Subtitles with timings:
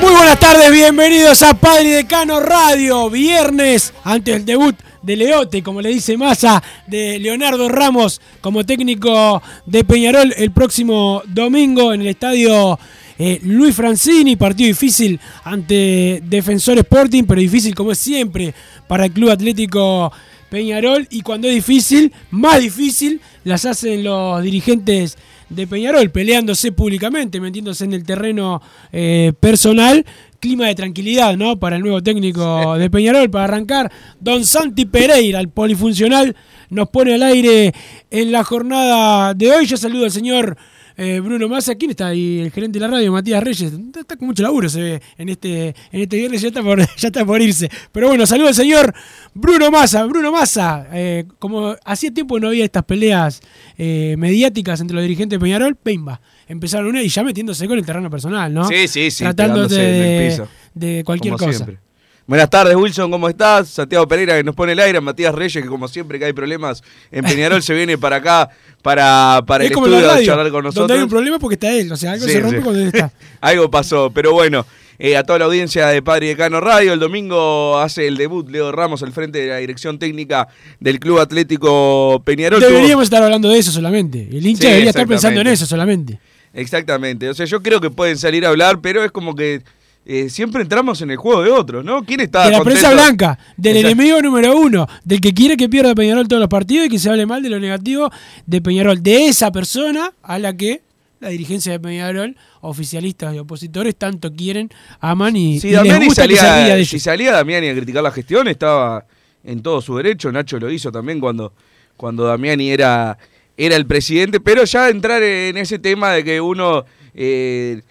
[0.00, 3.10] Muy buenas tardes, bienvenidos a Padre Decano Radio.
[3.10, 9.42] Viernes, antes del debut de Leote, como le dice Massa, de Leonardo Ramos como técnico
[9.66, 12.78] de Peñarol el próximo domingo en el estadio
[13.18, 14.36] eh, Luis Francini.
[14.36, 18.54] Partido difícil ante Defensor Sporting, pero difícil como es siempre
[18.86, 20.12] para el Club Atlético
[20.48, 21.08] Peñarol.
[21.10, 25.18] Y cuando es difícil, más difícil las hacen los dirigentes
[25.48, 28.60] de Peñarol, peleándose públicamente, metiéndose en el terreno
[28.92, 30.04] eh, personal.
[30.40, 31.58] Clima de tranquilidad, ¿no?
[31.58, 33.90] Para el nuevo técnico de Peñarol, para arrancar.
[34.20, 36.36] Don Santi Pereira, el polifuncional,
[36.70, 37.74] nos pone al aire
[38.10, 39.66] en la jornada de hoy.
[39.66, 40.56] Yo saludo al señor
[40.98, 41.76] eh, Bruno Massa.
[41.76, 42.40] ¿Quién está ahí?
[42.40, 43.72] El gerente de la radio, Matías Reyes.
[43.96, 46.42] Está, con mucho laburo, se ve, en este, en este viernes.
[46.42, 47.70] Ya está, por, ya está por irse.
[47.92, 48.92] Pero bueno, saludo al señor
[49.32, 50.04] Bruno Massa.
[50.04, 53.40] Bruno Massa, eh, como hacía tiempo que no había estas peleas
[53.78, 56.20] eh, mediáticas entre los dirigentes de Peñarol, pimba.
[56.48, 58.66] Empezaron una y ya metiéndose con el terreno personal, ¿no?
[58.66, 60.44] Sí, sí, sí, Tratándote
[60.74, 61.64] de, cualquier como cosa.
[61.64, 61.87] siempre.
[62.28, 63.70] Buenas tardes, Wilson, ¿cómo estás?
[63.70, 66.82] Santiago Pereira que nos pone el aire, Matías Reyes, que como siempre que hay problemas
[67.10, 68.50] en Peñarol se viene para acá
[68.82, 70.88] para, para es el como estudio a charlar con nosotros.
[70.88, 71.90] donde hay un problema porque está él.
[71.90, 72.62] O sea, algo Sí, se rompe sí.
[72.62, 73.10] cuando él está.
[73.40, 74.66] Algo pasó, pero bueno,
[74.98, 78.46] eh, a toda la audiencia de Padre y Decano Radio, el domingo hace el debut
[78.50, 80.48] Leo Ramos al frente de la dirección técnica
[80.80, 82.60] del Club Atlético Peñarol.
[82.60, 84.28] Deberíamos estar hablando de eso solamente.
[84.30, 86.20] El hincha Sí, debería estar pensando en eso solamente.
[86.52, 89.62] Exactamente, o sea, yo creo que pueden salir a hablar, pero es como que
[90.10, 92.02] eh, siempre entramos en el juego de otros, ¿no?
[92.02, 92.80] ¿Quién está de la contento?
[92.80, 93.92] prensa blanca, del Exacto.
[93.92, 97.10] enemigo número uno, del que quiere que pierda Peñarol todos los partidos y que se
[97.10, 98.10] hable mal de lo negativo
[98.46, 99.02] de Peñarol.
[99.02, 100.80] De esa persona a la que
[101.20, 105.98] la dirigencia de Peñarol, oficialistas y opositores, tanto quieren, aman y, Si y les que
[105.98, 109.04] ría salía, de si salía Damiani a criticar la gestión, estaba
[109.44, 110.32] en todo su derecho.
[110.32, 111.52] Nacho lo hizo también cuando,
[111.98, 113.18] cuando Damiani era,
[113.58, 114.40] era el presidente.
[114.40, 117.82] Pero ya entrar en ese tema de que uno eh,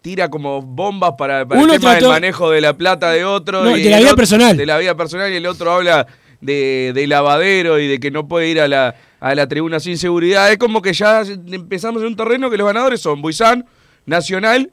[0.00, 3.64] tira como bombas para, el tema trató- del manejo de la plata de otro.
[3.64, 4.56] No, y de la vida otro- personal.
[4.56, 6.06] De la vida personal y el otro habla
[6.40, 9.98] de, de lavadero y de que no puede ir a la, a la tribuna sin
[9.98, 10.50] seguridad.
[10.52, 13.66] Es como que ya empezamos en un terreno que los ganadores son Buizán,
[14.06, 14.70] Nacional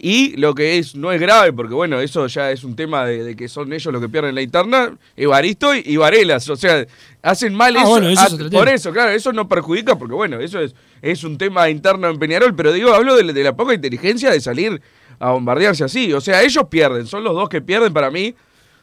[0.00, 3.24] y lo que es no es grave, porque bueno, eso ya es un tema de,
[3.24, 6.48] de que son ellos los que pierden la interna, Evaristo y, y Varelas.
[6.48, 6.86] O sea,
[7.22, 7.88] hacen mal Ah, eso.
[7.90, 10.74] bueno, eso a- es otro por eso, claro, eso no perjudica, porque bueno, eso es,
[11.02, 14.30] es un tema interno en Peñarol, pero digo, hablo de, la- de la poca inteligencia
[14.30, 14.80] de salir
[15.18, 16.12] a bombardearse así.
[16.12, 18.34] O sea, ellos pierden, son los dos que pierden para mí.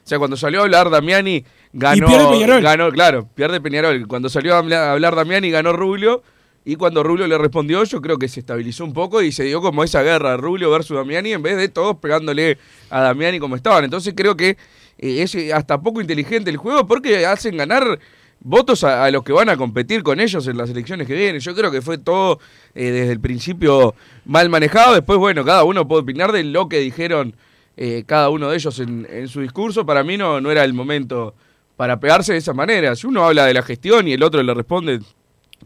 [0.04, 2.08] O sea, cuando salió a hablar Damiani, ganó.
[2.08, 2.62] pierde Peñarol.
[2.62, 4.06] Ganó, claro, pierde Peñarol.
[4.08, 6.22] Cuando salió a hablar Damiani, ganó Rubio.
[6.68, 9.62] Y cuando Rubio le respondió, yo creo que se estabilizó un poco y se dio
[9.62, 12.58] como esa guerra Rubio versus Damiani en vez de todos pegándole
[12.90, 13.84] a Damiani como estaban.
[13.84, 14.58] Entonces creo que
[14.98, 18.00] eh, es hasta poco inteligente el juego porque hacen ganar
[18.40, 21.40] votos a, los que van a competir con ellos en las elecciones que vienen.
[21.40, 22.40] Yo creo que fue todo
[22.74, 23.94] eh, desde el principio
[24.26, 24.96] mal manejado.
[24.96, 27.36] Después, bueno, cada uno puede opinar de lo que dijeron
[27.78, 29.86] eh, cada uno de ellos en, en su discurso.
[29.86, 31.36] Para mí no, no era el momento
[31.76, 32.96] para pegarse de esa manera.
[32.96, 35.00] Si uno habla de la gestión y el otro le responde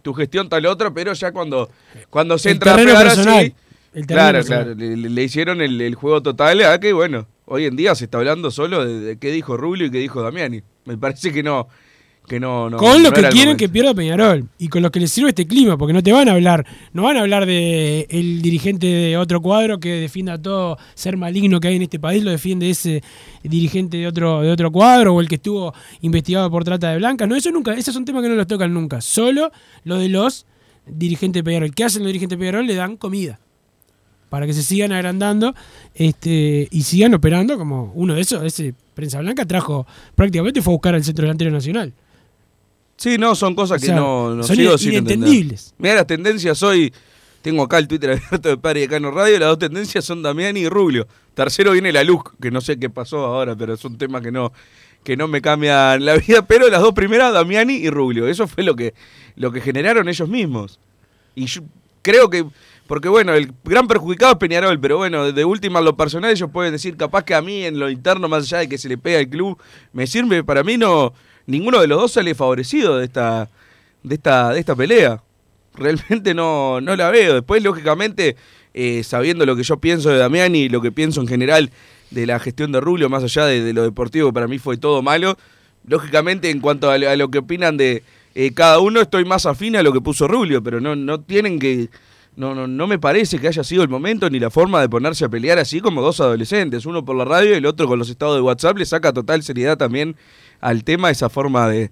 [0.02, 1.70] tu gestión tal otra, pero ya cuando,
[2.10, 3.38] cuando se El entra a pegar personal.
[3.40, 3.54] así,
[3.94, 4.64] El claro, personal.
[4.66, 7.96] claro, le, le- le hicieron el, el juego total a que, bueno, hoy en día
[7.96, 10.62] se está hablando solo de, de qué dijo Rubio y qué dijo Damiani.
[10.86, 11.68] Me parece que no,
[12.30, 15.02] que no, no con los no que quieren que pierda Peñarol y con los que
[15.02, 18.08] les sirve este clima, porque no te van a hablar, no van a hablar de
[18.10, 22.24] el dirigente de otro cuadro que defienda todo ser maligno que hay en este país,
[22.24, 23.04] lo defiende ese
[23.44, 27.28] dirigente de otro de otro cuadro o el que estuvo investigado por trata de blancas.
[27.28, 29.02] No, eso nunca, esos son temas que no los tocan nunca.
[29.02, 29.52] Solo
[29.84, 30.46] lo de los
[30.86, 31.74] dirigentes de Peñarol.
[31.74, 32.66] ¿Qué hacen los dirigentes de Peñarol?
[32.66, 33.40] Le dan comida
[34.30, 35.56] para que se sigan agrandando
[35.96, 40.76] este, y sigan operando como uno de esos, ese Prensa Blanca trajo prácticamente fue a
[40.76, 41.94] buscar al centro delantero nacional.
[43.00, 45.74] Sí, no, son cosas O que no, no son sigo sin inentendibles.
[45.78, 46.94] Mira las tendencias hoy.
[47.42, 49.40] Tengo acá el Twitter abierto de Padre de Cano Radio.
[49.40, 51.08] Las dos tendencias son Damiani y Rubio.
[51.34, 54.34] Tercero viene la luz, que no sé qué pasó ahora, pero es un tema que
[54.34, 54.52] no,
[55.06, 56.46] que no me cambian la vida.
[56.46, 58.28] Pero las dos primeras, Damiani y Rubio.
[58.28, 58.94] Eso fue lo que,
[59.38, 60.78] lo que generaron ellos mismos.
[61.36, 61.62] Y yo
[62.02, 62.46] creo que.
[62.86, 66.72] Porque bueno, el gran perjudicado es Peñarol, pero bueno, de última lo personal ellos pueden
[66.72, 69.20] decir, capaz que a mí en lo interno, más allá de que se le pega
[69.20, 69.60] al club,
[69.94, 71.14] me sirve, para mí no,
[71.46, 73.50] ninguno de los dos sale favorecido de esta,
[74.04, 75.22] de esta, de esta pelea.
[75.76, 77.36] Realmente no, no la veo.
[77.36, 78.36] Después, lógicamente,
[78.74, 81.70] eh, sabiendo lo que yo pienso de Damiani y lo que pienso en general
[82.12, 85.38] de la gestión de Rubio, más allá de, lo deportivo, para mí fue todo malo,
[85.88, 88.04] lógicamente en cuanto a, lo- a lo que opinan de
[88.36, 91.60] eh, cada uno, estoy más afín a lo que puso Rubio, pero no, no tienen
[91.60, 91.90] que...
[92.36, 95.26] No, no, no me parece que haya sido el momento ni la forma de ponerse
[95.26, 98.10] a pelear así como dos adolescentes, uno por la radio y el otro con los
[98.10, 100.16] estados de WhatsApp, le saca total seriedad también
[100.62, 101.92] al tema esa forma de,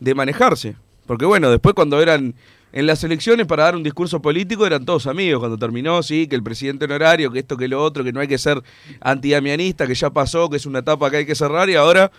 [0.00, 0.76] de manejarse.
[1.06, 2.34] Porque bueno, después cuando eran
[2.72, 5.38] en las elecciones para dar un discurso político eran todos amigos.
[5.40, 8.28] Cuando terminó, sí, que el presidente honorario, que esto, que lo otro, que no hay
[8.28, 8.62] que ser
[9.00, 12.10] antidamianista, que ya pasó, que es una etapa que hay que cerrar y ahora,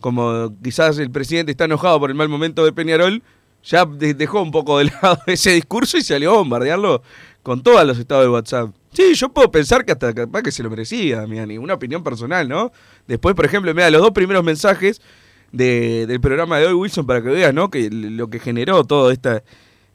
[0.00, 3.22] como quizás el presidente está enojado por el mal momento de Peñarol,
[3.64, 7.02] ya de- dejó un poco de lado ese discurso y salió a bombardearlo
[7.42, 8.70] con todos los estados de WhatsApp.
[8.92, 12.48] Sí, yo puedo pensar que hasta capaz que se lo merecía, Damiani, una opinión personal,
[12.48, 12.72] ¿no?
[13.06, 15.02] Después, por ejemplo, mira, los dos primeros mensajes
[15.56, 17.70] de- del programa de hoy, Wilson, para que veas, ¿no?
[17.70, 19.42] Que lo que generó todo esta,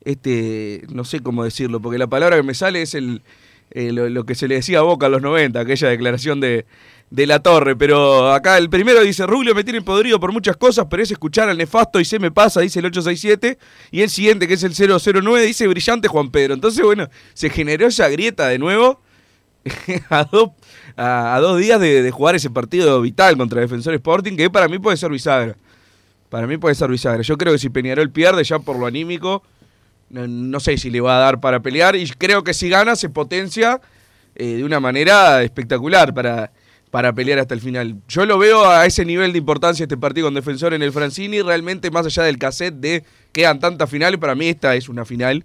[0.04, 3.22] este, no sé cómo decirlo, porque la palabra que me sale es el,
[3.72, 6.66] eh, lo, que se le decía a Boca a los 90, aquella declaración de,
[7.10, 10.88] de la torre, pero acá el primero dice, Rubio me tiene podrido por muchas cosas,
[10.90, 13.58] pero es escuchar al nefasto y se me pasa, dice el 867,
[13.92, 16.54] y el siguiente, que es el 009, dice brillante Juan Pedro.
[16.54, 19.00] Entonces, bueno, se generó esa grieta de nuevo
[20.10, 20.50] a, dos,
[20.97, 24.97] a, dos días de, jugar ese partido vital contra Defensor Sporting, que para mí puede
[24.97, 25.55] ser bisagra.
[26.29, 27.21] Para mí puede ser bisagra.
[27.21, 29.43] Yo creo que si Peñarol pierde ya por lo anímico,
[30.09, 32.95] no, no sé si le va a dar para pelear, y creo que si gana
[32.95, 33.81] se potencia
[34.35, 36.51] eh, de una manera espectacular para,
[36.89, 37.97] para pelear hasta el final.
[38.07, 41.41] Yo lo veo a ese nivel de importancia este partido con Defensor en el Francini,
[41.41, 43.03] realmente más allá del cassette de
[43.33, 45.43] quedan tantas finales, para mí esta es una final.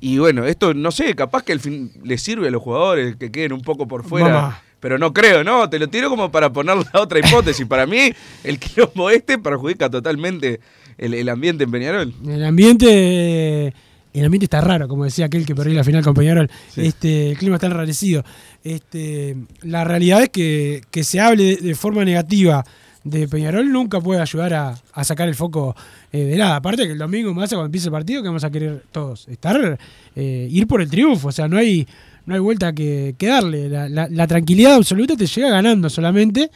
[0.00, 3.30] Y bueno, esto no sé, capaz que al fin le sirve a los jugadores que
[3.30, 4.62] queden un poco por fuera.
[4.80, 5.68] Pero no creo, ¿no?
[5.68, 7.66] Te lo tiro como para poner la otra hipótesis.
[7.66, 8.12] Para mí,
[8.42, 10.60] el quilombo este perjudica totalmente
[10.98, 12.14] el, el ambiente en Peñarol.
[12.26, 13.74] El ambiente
[14.12, 16.50] el ambiente está raro, como decía aquel que perdió la final con Peñarol.
[16.76, 18.24] Este, el clima está enrarecido.
[18.64, 22.64] Este, la realidad es que, que se hable de, de forma negativa
[23.04, 25.76] de Peñarol nunca puede ayudar a, a sacar el foco
[26.12, 26.56] eh, de nada.
[26.56, 29.78] Aparte que el domingo más cuando empiece el partido que vamos a querer todos estar
[30.16, 31.86] eh, ir por el triunfo, o sea, no hay
[32.26, 33.68] no hay vuelta que, que darle.
[33.68, 36.50] La, la- la tranquilidad absoluta te llega ganando solamente.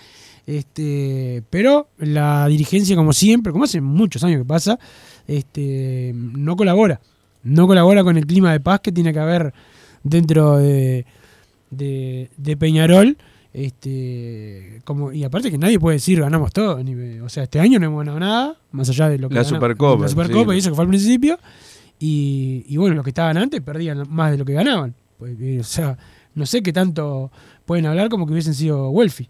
[0.46, 4.78] Este, pero la dirigencia, como siempre, como hace muchos años que pasa,
[5.26, 7.00] este, no colabora.
[7.42, 9.52] No colabora con el clima de paz que tiene que haber
[10.02, 11.06] dentro de,
[11.70, 13.16] de, de Peñarol.
[13.52, 16.82] Este, como, y aparte que nadie puede decir ganamos todo.
[16.82, 19.42] ni- o sea, este año no hemos ganado nada, más allá de lo que La
[19.42, 20.56] ganamos- Supercopa, La Supercopa sí.
[20.56, 21.38] y eso que fue al principio.
[21.98, 24.94] Y, y bueno, los que estaban antes perdían más de lo que ganaban.
[25.18, 25.96] Pues, o sea,
[26.34, 27.30] no sé qué tanto
[27.64, 29.28] pueden hablar como que hubiesen sido Welfi.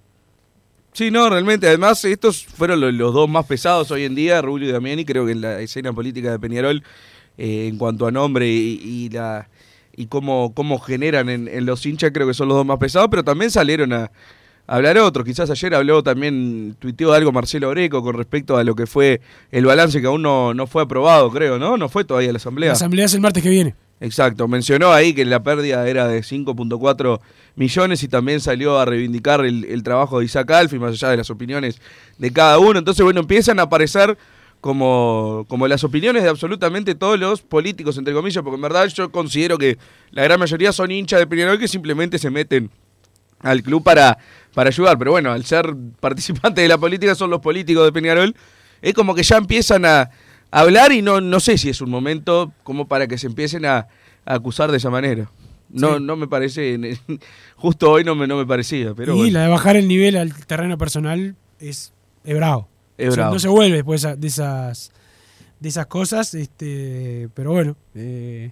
[0.92, 1.66] Sí, no, realmente.
[1.66, 5.04] Además, estos fueron lo- los, dos más pesados hoy en día, Rubio y Damiani.
[5.04, 6.82] Creo que en la escena política de Peñarol,
[7.36, 9.48] eh, en cuanto a nombre y, y la
[9.96, 13.08] y cómo, cómo generan en, en los hinchas, creo que son los dos más pesados,
[13.10, 14.10] pero también salieron a, a
[14.76, 15.24] hablar otros.
[15.24, 19.20] Quizás ayer habló también, tuiteó algo Marcelo Greco con respecto a lo que fue
[19.52, 21.76] el balance que aún no, no fue aprobado, creo, ¿no?
[21.76, 22.70] No fue todavía la asamblea.
[22.70, 23.74] La asamblea es el martes que viene.
[24.00, 27.20] Exacto, mencionó ahí que la pérdida era de 5.4
[27.56, 31.30] millones y también salió a reivindicar el, trabajo de Isaac Alfi, más allá de las
[31.30, 31.80] opiniones
[32.18, 32.78] de cada uno.
[32.78, 34.18] Entonces, bueno, empiezan a aparecer
[34.60, 39.10] como, como las opiniones de absolutamente todos los políticos, entre comillas, porque en verdad yo
[39.12, 39.78] considero que
[40.10, 42.70] la gran mayoría son hinchas de Peñarol que simplemente se meten
[43.40, 44.18] al club para,
[44.54, 44.98] para ayudar.
[44.98, 48.34] Pero bueno, al ser participantes de la política son los políticos de Peñarol,
[48.82, 50.10] es como que ya empiezan a
[50.62, 53.76] hablar y no, no sé si es un momento como para que se empiecen a,
[54.24, 55.30] a acusar de esa manera.
[55.70, 56.02] No, Sí.
[56.04, 56.78] no me parece,
[57.56, 60.16] justo hoy no me, no me parecía, pero y bueno, la de bajar el nivel
[60.16, 61.92] al terreno personal es,
[62.24, 62.68] es bravo.
[62.96, 63.34] es O sea, bravo.
[63.34, 64.92] no se vuelve después de esa- de esas
[65.60, 68.50] de esas cosas, este, pero bueno, eh,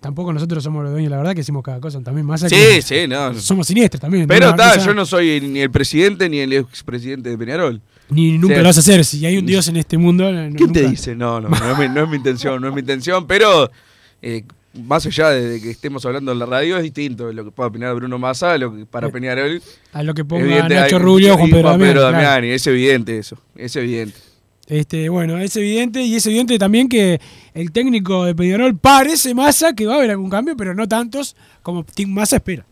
[0.00, 2.82] tampoco nosotros somos los dueños, la verdad, que hicimos cada cosa también más Sí, que
[2.82, 3.32] sí, no.
[3.34, 4.26] somos siniestros también.
[4.26, 4.50] Pero ¿no?
[4.50, 7.80] está, yo no soy ni el presidente ni el expresidente de Peñarol.
[8.10, 8.60] Ni nunca Sí.
[8.62, 10.30] lo vas a hacer, si hay un Dios en este mundo.
[10.32, 11.14] no- ¿Quién te dice?
[11.14, 13.70] No, no, no es, mi, no es mi intención, no es mi intención, pero
[14.22, 14.44] eh,
[14.86, 17.94] más allá de, que estemos hablando en la radio es distinto lo que pueda opinar
[17.94, 19.62] Bruno Massa, lo que para Eh, Peñarol.
[19.92, 22.12] A lo que ponga evidente, Nacho hay- Rubio, Juan Pedro Damiani, claro.
[22.12, 24.18] Damiani, es evidente eso, es evidente.
[24.68, 27.18] Este, bueno, es evidente y es evidente también que
[27.54, 31.36] el técnico de Peñarol parece Massa que va a haber algún cambio, pero no tantos
[31.62, 32.66] como Tim Massa espera.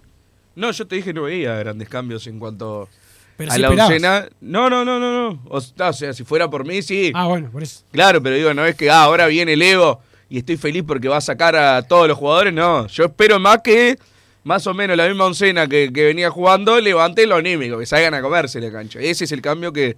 [0.55, 2.89] No, yo te dije no veía grandes cambios en cuanto
[3.37, 3.91] Pero a sí la esperabas.
[3.93, 4.29] oncena.
[4.41, 5.43] No, no, no, no, no.
[5.49, 7.13] O, o sea, si fuera por mí, sí.
[7.15, 7.85] Ah, bueno, por eso.
[7.93, 11.09] Claro, pero digo, no es que ah, ahora viene el Evo y estoy feliz porque
[11.09, 12.53] va a sacar a todos los jugadores.
[12.53, 13.99] No, yo espero más que
[14.45, 18.15] más o menos la misma oncena que, que venía jugando levante lo anímico, que salgan
[18.15, 19.01] a comerse la cancha.
[19.01, 19.97] Ese es el cambio que,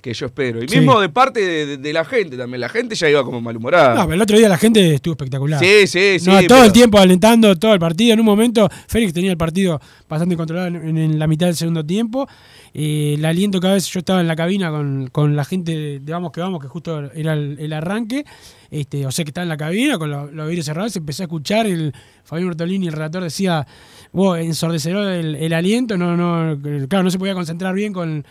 [0.00, 0.62] que yo espero.
[0.62, 0.78] Y Sí.
[0.78, 2.60] mismo de parte de, de- de la gente también.
[2.60, 3.94] La gente ya iba como malhumorada.
[3.94, 5.60] No, pero el otro día la gente estuvo espectacular.
[5.60, 6.26] Sí, sí, sí.
[6.26, 8.14] No, todo pero- el tiempo alentando todo el partido.
[8.14, 11.84] En un momento, Félix tenía el partido bastante controlado en, en la mitad del segundo
[11.84, 12.28] tiempo.
[12.72, 16.12] Eh, el aliento cada vez, yo estaba en la cabina con, con la gente de
[16.12, 18.24] Vamos que Vamos, que justo era el, el arranque.
[18.70, 20.92] Este, o sea que estaba en la cabina con los, vidrios cerrados.
[20.92, 21.66] Se empezó a escuchar.
[21.66, 21.92] El
[22.22, 23.66] Fabián Bertolini, el relator, decía:
[24.12, 25.96] wow, ensordecedor el, el aliento.
[25.98, 26.56] No, no,
[26.88, 28.24] claro, no se podía concentrar bien con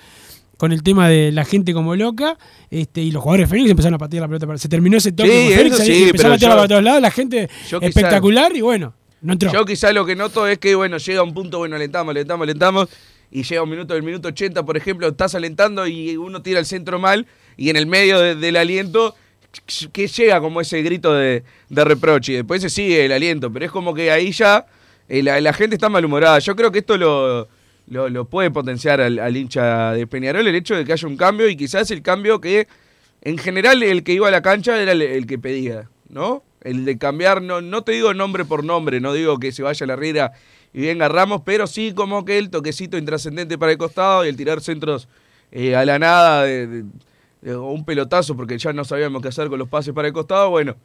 [0.59, 2.37] con el tema de la gente como loca,
[2.69, 4.45] este, y los jugadores de Fénix empezaron a patear la pelota.
[4.45, 6.55] para- Se terminó ese toque Sí, con Fénix, ahí sí, empezó a pero patear yo-
[6.57, 9.53] para todos lados, la gente quizá- espectacular y bueno, no entró.
[9.53, 12.89] Yo quizá lo que noto es que, bueno, llega un punto, bueno, alentamos, alentamos, alentamos,
[13.31, 16.65] y llega un minuto del minuto 80, por ejemplo, estás alentando y uno tira el
[16.65, 17.25] centro mal,
[17.55, 19.15] y en el medio de- del aliento,
[19.93, 23.65] que llega como ese grito de, de reproche, y después se sigue el aliento, pero
[23.65, 24.65] es como que ahí ya
[25.07, 26.37] eh, la, la gente está malhumorada.
[26.39, 27.47] Yo creo que esto lo,
[27.89, 31.49] lo, lo puede potenciar al, hincha de Peñarol, el hecho de que haya un cambio,
[31.49, 32.67] y quizás el cambio que,
[33.21, 36.43] en general, el que iba a la cancha era el, que pedía, ¿no?
[36.61, 39.85] El de cambiar, no, no te digo nombre por nombre, no digo que se vaya
[39.85, 40.33] la Riera
[40.73, 44.37] y venga Ramos, pero sí como que el toquecito intrascendente para el costado y el
[44.37, 45.07] tirar centros
[45.51, 46.85] eh, a la nada, de,
[47.41, 50.75] un pelotazo, porque ya no sabíamos qué hacer con los pases para el costado, bueno,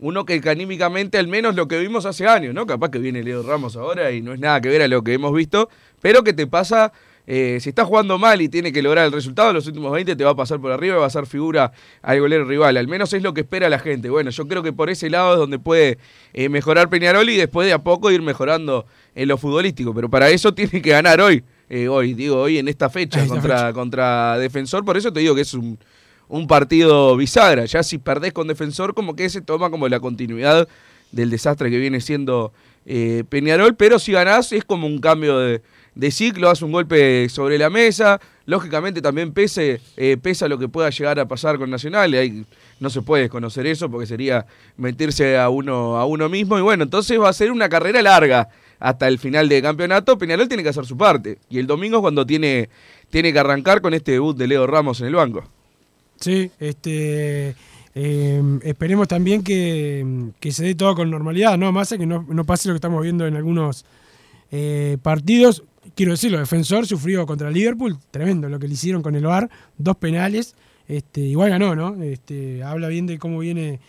[0.00, 2.66] uno que, que anímicamente al menos lo que vimos hace años, ¿no?
[2.66, 5.14] Capaz que viene Leo Ramos ahora y no es nada que ver a lo que
[5.14, 5.68] hemos visto,
[6.00, 6.92] pero que te pasa,
[7.26, 10.24] eh, si está jugando mal y tiene que lograr el resultado, los últimos 20 te
[10.24, 13.12] va a pasar por arriba y va a ser figura al golero rival, al menos
[13.12, 14.08] es lo que espera la gente.
[14.08, 15.98] Bueno, yo creo que por ese lado es donde puede
[16.32, 18.86] eh, mejorar Peñarol y después de a poco ir mejorando
[19.16, 22.68] en lo futbolístico, pero para eso tiene que ganar hoy, eh, hoy, digo, hoy en
[22.68, 23.72] esta fecha, Esta contra, fecha.
[23.72, 25.76] contra Defensor, por eso te digo que es un,
[26.28, 27.64] un partido bisagra.
[27.64, 30.68] Ya si perdés con Defensor, como que se toma como la continuidad
[31.12, 32.52] del desastre que viene siendo
[32.90, 35.60] eh, Peñarol, pero si ganás es como un cambio de,
[36.10, 40.90] ciclo, hace un golpe sobre la mesa, lógicamente también pese, eh, pesa lo que pueda
[40.90, 42.46] llegar a pasar con Nacional, ahí
[42.78, 46.84] no se puede desconocer eso porque sería meterse a uno, a uno mismo, y bueno,
[46.84, 50.68] entonces va a ser una carrera larga hasta el final de campeonato, Peñarol tiene que
[50.68, 52.70] hacer su parte, y el domingo es cuando tiene,
[53.10, 55.44] tiene que arrancar con este debut de Leo Ramos en el banco.
[56.20, 57.54] Sí, este,
[57.94, 61.70] eh, esperemos también que, que se dé todo con normalidad, ¿no?
[61.72, 63.84] Más que no, no pase lo que estamos viendo en algunos
[64.50, 65.62] eh, partidos.
[65.94, 69.48] Quiero decirlo, Defensor sufrió contra Liverpool, tremendo lo que le hicieron con el VAR,
[69.78, 70.54] dos penales,
[70.86, 72.02] este, igual ganó, ¿no?
[72.02, 73.80] Este, habla bien de cómo viene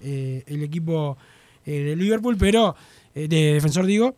[0.00, 1.16] eh, el equipo
[1.64, 2.76] eh, de Liverpool, pero,
[3.14, 4.14] de Defensor digo,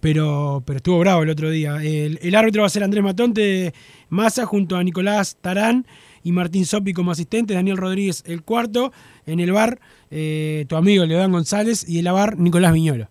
[0.00, 1.82] pero, pero estuvo bravo el otro día.
[1.82, 3.72] El, el árbitro va a ser Andrés Matonte
[4.08, 5.86] Massa junto a Nicolás Tarán
[6.24, 8.92] y Martín Sopi como asistente, Daniel Rodríguez el cuarto,
[9.26, 13.08] en el bar eh, tu amigo Leodán González y en la bar Nicolás Viñolo.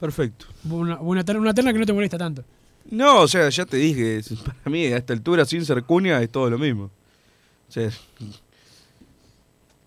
[0.00, 0.46] Perfecto.
[0.68, 2.44] Una, una, terna, una terna que no te molesta tanto.
[2.90, 6.30] No, o sea, ya te dije, para mí a esta altura sin ser cuña es
[6.30, 6.90] todo lo mismo.
[7.68, 7.90] O sea,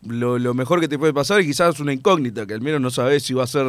[0.06, 2.90] lo, lo mejor que te puede pasar es quizás una incógnita, que al menos no
[2.90, 3.66] sabes si va a ser,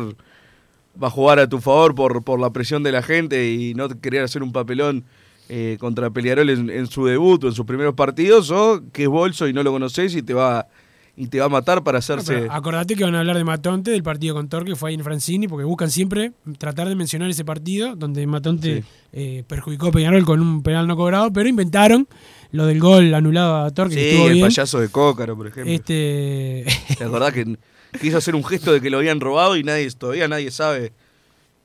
[1.01, 3.89] va a jugar a tu favor por, por la presión de la gente y no
[4.01, 5.05] querer hacer un papelón
[5.53, 9.09] eh, contra Peliarol en, en su debut o en sus primeros partidos, o que es
[9.09, 10.69] bolso y no lo conoces y te va
[11.17, 12.33] y te va a matar para No, hacerse...
[12.43, 14.95] pero acordate que van a hablar de Matonte, del partido con Torque, que fue ahí
[14.95, 18.89] en Francini, porque buscan siempre tratar de mencionar ese partido donde Matonte Sí.
[19.13, 22.07] eh, perjudicó a Peñarol con un penal no cobrado, pero inventaron
[22.53, 24.47] lo del gol anulado a Torque, que sí, estuvo el bien.
[24.47, 25.73] payaso de Cócaro, por ejemplo.
[25.73, 26.65] Este,
[26.97, 27.57] ¿Te acordás que
[28.01, 30.93] quiso hacer un gesto de que lo habían robado y nadie todavía nadie sabe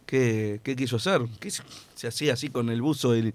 [0.06, 1.22] qué, qué quiso hacer?
[1.40, 3.34] ¿Qué se, hacía así con el buzo y,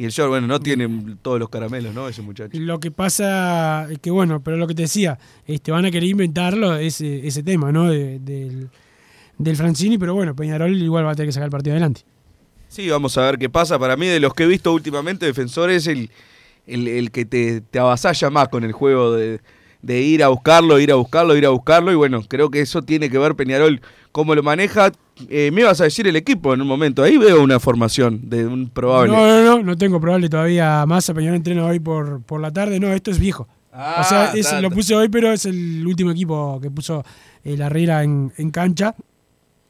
[0.00, 0.30] y el short?
[0.30, 0.88] Bueno, no tiene
[1.20, 2.08] todos los caramelos, ¿no?
[2.08, 2.50] Ese muchacho.
[2.58, 6.08] Lo que pasa es que, bueno, pero lo que te decía, este, van a querer
[6.08, 7.90] inventarlo ese, ese tema, ¿no?
[7.90, 8.70] De- del,
[9.36, 12.00] del Francini, pero bueno, Peñarol igual va a tener que sacar el partido adelante.
[12.68, 13.78] Sí, vamos a ver qué pasa.
[13.78, 16.10] Para mí, de los que he visto últimamente, Defensor es el,
[16.66, 19.40] el, el que te, te avasalla más con el juego de,
[19.82, 21.92] de ir a buscarlo, ir a buscarlo, ir a buscarlo.
[21.92, 23.80] Y bueno, creo que eso tiene que ver Peñarol
[24.12, 24.92] cómo lo maneja.
[25.28, 27.02] Eh, me ibas a decir el equipo en un momento.
[27.02, 29.12] Ahí veo una formación de un probable.
[29.12, 31.06] No, no, no, no tengo probable todavía más.
[31.10, 32.80] Peñarol entrena hoy por, por la tarde.
[32.80, 33.48] No, esto es viejo.
[33.72, 37.04] o sea, Ah, es- ta, lo puse hoy, pero es el último equipo que puso
[37.44, 38.94] eh, la regla en, en cancha.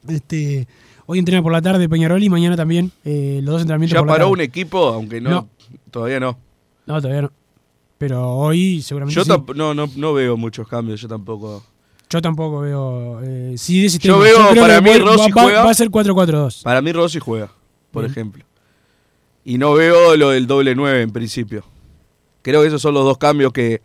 [0.07, 0.67] Este,
[1.05, 4.07] hoy entrena por la tarde Peñarol y mañana también eh, los dos entrenamientos Ya por
[4.07, 4.33] la paró tarde.
[4.33, 5.47] un equipo, aunque no, No.
[5.91, 6.37] todavía no.
[6.87, 7.31] No, todavía no.
[7.97, 9.31] Pero hoy seguramente Yo sí.
[9.55, 11.63] no, no, no veo muchos cambios, yo tampoco.
[12.11, 13.21] Yo tampoco veo.
[13.23, 16.63] Eh, de Yo veo, para que mí, va- Rossi va, juega- va a ser 4-4-2.
[16.63, 17.49] Para mí Rossi juega,
[17.91, 18.43] por ejemplo.
[19.45, 21.63] Y no veo lo del doble 9 en principio.
[22.41, 23.81] Creo que esos son los dos cambios que,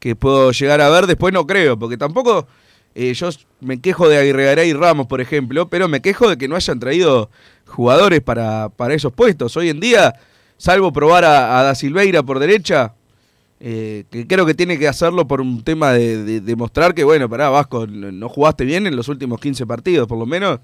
[0.00, 1.06] que puedo llegar a ver.
[1.06, 2.46] Después no creo, porque tampoco
[2.94, 3.28] eh, yo
[3.60, 6.80] me quejo de Aguirre y Ramos, por ejemplo, pero me quejo de que no hayan
[6.80, 7.30] traído
[7.66, 9.56] jugadores para, para esos puestos.
[9.56, 10.14] Hoy en día,
[10.56, 12.94] salvo probar a, a Da Silveira por derecha,
[13.60, 17.04] eh, que creo que tiene que hacerlo por un tema de, de- de mostrar que,
[17.04, 20.60] bueno, pará, Vasco, no jugaste bien en los últimos 15 partidos, por lo menos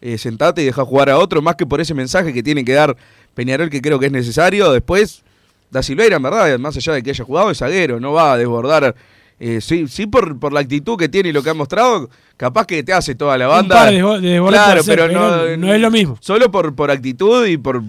[0.00, 2.72] eh, sentate y deja jugar a otro, más que por ese mensaje que tiene que
[2.72, 2.96] dar
[3.34, 4.72] Peñarol, que creo que es necesario.
[4.72, 5.22] Después,
[5.70, 8.36] Da Silveira, en verdad, más allá de que haya jugado, es zaguero, no va a
[8.36, 8.94] desbordar.
[9.40, 12.66] eh, sí, sí por, por la actitud que tiene y lo que ha mostrado, capaz
[12.66, 13.76] que te hace toda la banda.
[13.76, 16.18] par de de claro, pero, pero no, no es lo mismo.
[16.20, 17.82] Solo por, por actitud y por,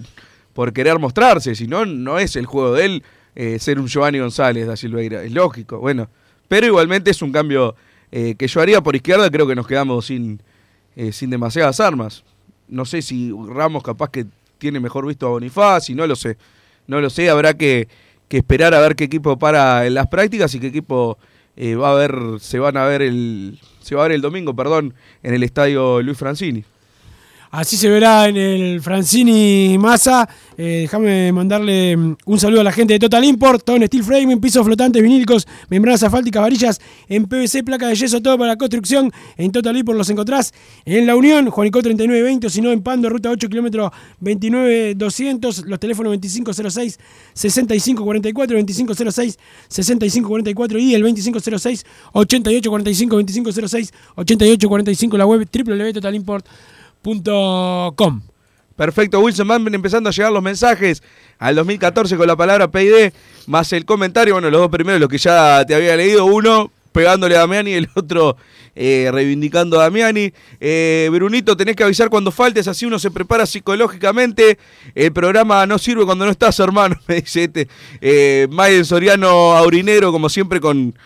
[0.54, 3.04] por querer mostrarse, si no, no es el juego de él
[3.36, 6.10] eh, ser un Giovanni González da Silveira, es lógico, bueno.
[6.48, 7.76] Pero igualmente es un cambio
[8.12, 10.42] eh, que yo haría por izquierda, creo que nos quedamos sin,
[10.96, 12.24] eh, sin demasiadas armas.
[12.68, 14.26] No sé si Ramos capaz que
[14.58, 16.38] tiene mejor visto a Bonifaz, y no lo sé.
[16.86, 17.88] No lo sé, habrá que,
[18.28, 21.18] que esperar a ver qué equipo para en las prácticas y qué equipo
[21.58, 24.94] va a ver, se van a ver el, se va a ver el domingo, perdón,
[25.22, 26.66] en el estadio Luis Francini.
[27.54, 30.28] Así se verá en el Francini Massa.
[30.58, 34.04] Eh, déjame mandarle mm, un saludo a la gente de Total Import, todo en steel
[34.04, 38.58] framing, pisos flotantes, vinílicos, membranas asfálticas, varillas en PVC, placa de yeso, todo para la
[38.58, 39.12] construcción.
[39.38, 40.52] En Total Import los encontrás
[40.84, 45.80] en La Unión, Juanico 3920, o si no en Pando, ruta 8, kilómetro 29200, los
[45.80, 47.00] teléfonos 2506
[47.36, 56.73] 6544, 2506 6544 y el 2506 8845, 2506 8845, la web www.totalimport.com.
[58.76, 61.04] Perfecto, Wilson, van empezando a llegar los mensajes
[61.38, 63.12] al 2014 con la palabra PID,
[63.46, 67.36] más el comentario, bueno, los dos primeros, los que ya te había leído, uno pegándole
[67.36, 68.36] a Damiani y el otro
[68.76, 70.32] eh, reivindicando a Damiani.
[70.60, 74.58] Eh, Brunito, tenés que avisar cuando faltes, así uno se prepara psicológicamente.
[74.96, 77.68] El programa no sirve cuando no estás, hermano, me dice este.
[78.02, 80.98] Eh, Maiden Soriano Aurinero, como siempre, con,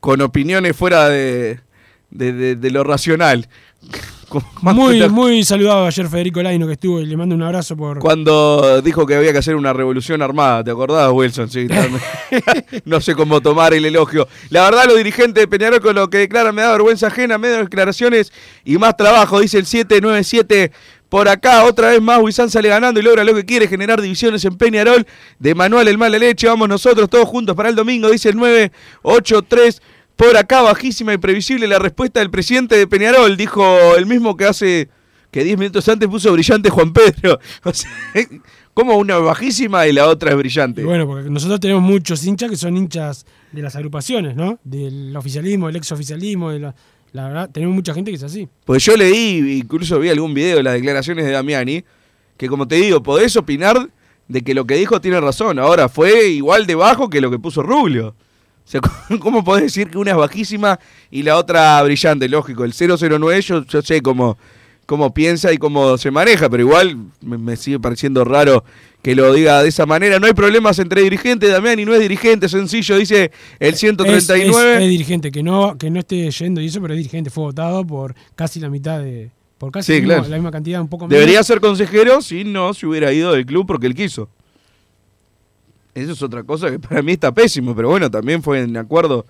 [0.00, 1.60] con opiniones fuera de-
[2.10, 3.48] de lo racional.
[4.62, 7.98] Muy, muy saludado ayer Federico Laino que estuvo y le mando un abrazo por.
[7.98, 11.50] Cuando dijo que había que hacer una revolución armada, ¿te acordás, Wilson?
[11.50, 11.66] Sí,
[12.84, 14.28] no sé cómo tomar el elogio.
[14.50, 17.58] La verdad, los dirigentes de Peñarol con lo que declaran me da vergüenza ajena, menos
[17.60, 18.32] declaraciones
[18.64, 20.72] y más trabajo, dice el 797.
[21.12, 24.46] Por acá, otra vez más, Huizán sale ganando y logra lo que quiere, generar divisiones
[24.46, 25.06] en Peñarol.
[25.38, 29.82] De Manuel el Mala Leche, vamos nosotros todos juntos para el domingo, dice el 983.
[30.16, 34.44] Por acá, bajísima y previsible la respuesta del presidente de Peñarol, dijo el mismo que
[34.44, 34.88] hace
[35.30, 37.38] que 10 minutos antes puso brillante Juan Pedro.
[37.64, 37.90] O sea,
[38.74, 40.82] como una bajísima y la otra es brillante.
[40.82, 44.58] Y bueno, porque nosotros tenemos muchos hinchas que son hinchas de las agrupaciones, ¿no?
[44.64, 46.74] Del oficialismo, del exoficialismo, de la,
[47.12, 48.48] la verdad, tenemos mucha gente que es así.
[48.64, 51.84] Pues yo leí, incluso vi algún video de las declaraciones de Damiani,
[52.36, 53.90] que como te digo, podés opinar
[54.28, 55.58] de que lo que dijo tiene razón.
[55.58, 58.14] Ahora, fue igual de bajo que lo que puso Rubio.
[58.66, 58.80] O sea,
[59.18, 60.78] ¿cómo podés decir que una es bajísima
[61.10, 62.28] y la otra brillante?
[62.28, 64.38] Lógico, el 009 yo, yo sé cómo,
[64.86, 68.64] cómo piensa y cómo se maneja, pero igual me, me sigue pareciendo raro
[69.02, 70.18] que lo diga de esa manera.
[70.20, 74.70] No hay problemas entre dirigentes, Damiani no es dirigente, sencillo, dice el 139.
[74.70, 77.28] Es, es- es dirigente, que no, que no esté yendo y eso, pero es dirigente.
[77.30, 79.30] Fue votado por casi la mitad de.
[79.58, 80.28] Por casi Sí, mismo- claro.
[80.28, 81.18] la misma cantidad, un poco menos.
[81.18, 84.28] Debería ser consejero si no se hubiera ido del club porque él quiso.
[85.94, 89.26] Eso es otra cosa que para mí está pésimo, pero bueno, también fue en acuerdo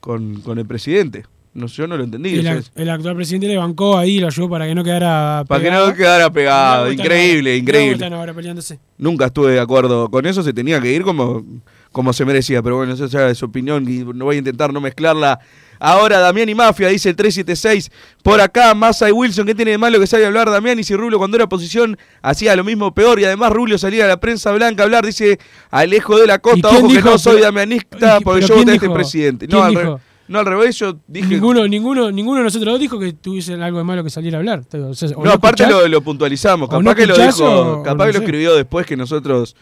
[0.00, 1.24] con, con el presidente.
[1.54, 2.34] No, yo no lo entendí.
[2.34, 5.44] El, actual presidente le bancó ahí, lo ayudó para que no quedara.
[5.46, 5.86] Para que pegado.
[5.86, 6.92] no quedara pegado.
[6.92, 7.92] Increíble, increíble.
[7.92, 8.80] están ahora peleándose.
[8.98, 11.44] Nunca estuve de acuerdo con eso, se tenía que ir como,
[11.92, 14.80] como se merecía, pero bueno, esa es su opinión y no voy a intentar no
[14.80, 15.38] mezclarla.
[15.86, 17.90] Ahora Damián y Mafia, dice el 376.
[18.22, 20.78] Por acá, Massa y Wilson, ¿qué tiene de malo que a hablar Damián?
[20.78, 24.08] Y si Rubio cuando era oposición hacía lo mismo peor y además Rubio salía a
[24.08, 25.38] la prensa blanca a hablar, dice
[25.70, 27.10] Alejo de la ¿Y Costa, ojo que dijo?
[27.10, 29.46] no soy damianista ¿y- porque yo voté a este presidente.
[29.46, 31.28] ¿Quién No al, no, revés, yo dije...
[31.28, 34.62] Ninguno, ninguno, ninguno de nosotros dijo que tuviesen algo de malo que saliera a hablar.
[34.72, 36.70] O sea, o No, aparte escuchás, lo, lo puntualizamos.
[36.70, 38.24] Capaz no que lo dijo, o- capaz no que lo sé.
[38.24, 39.54] escribió después que nosotros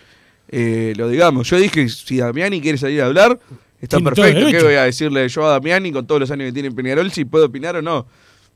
[0.48, 1.48] eh, lo digamos.
[1.50, 3.40] Yo dije, si Damiani quiere salir a hablar,
[3.82, 4.46] Está perfecto.
[4.50, 7.10] ¿Qué voy a decirle yo a Damiani con todos los años que tiene en Peñarol
[7.10, 8.06] si puedo opinar o no?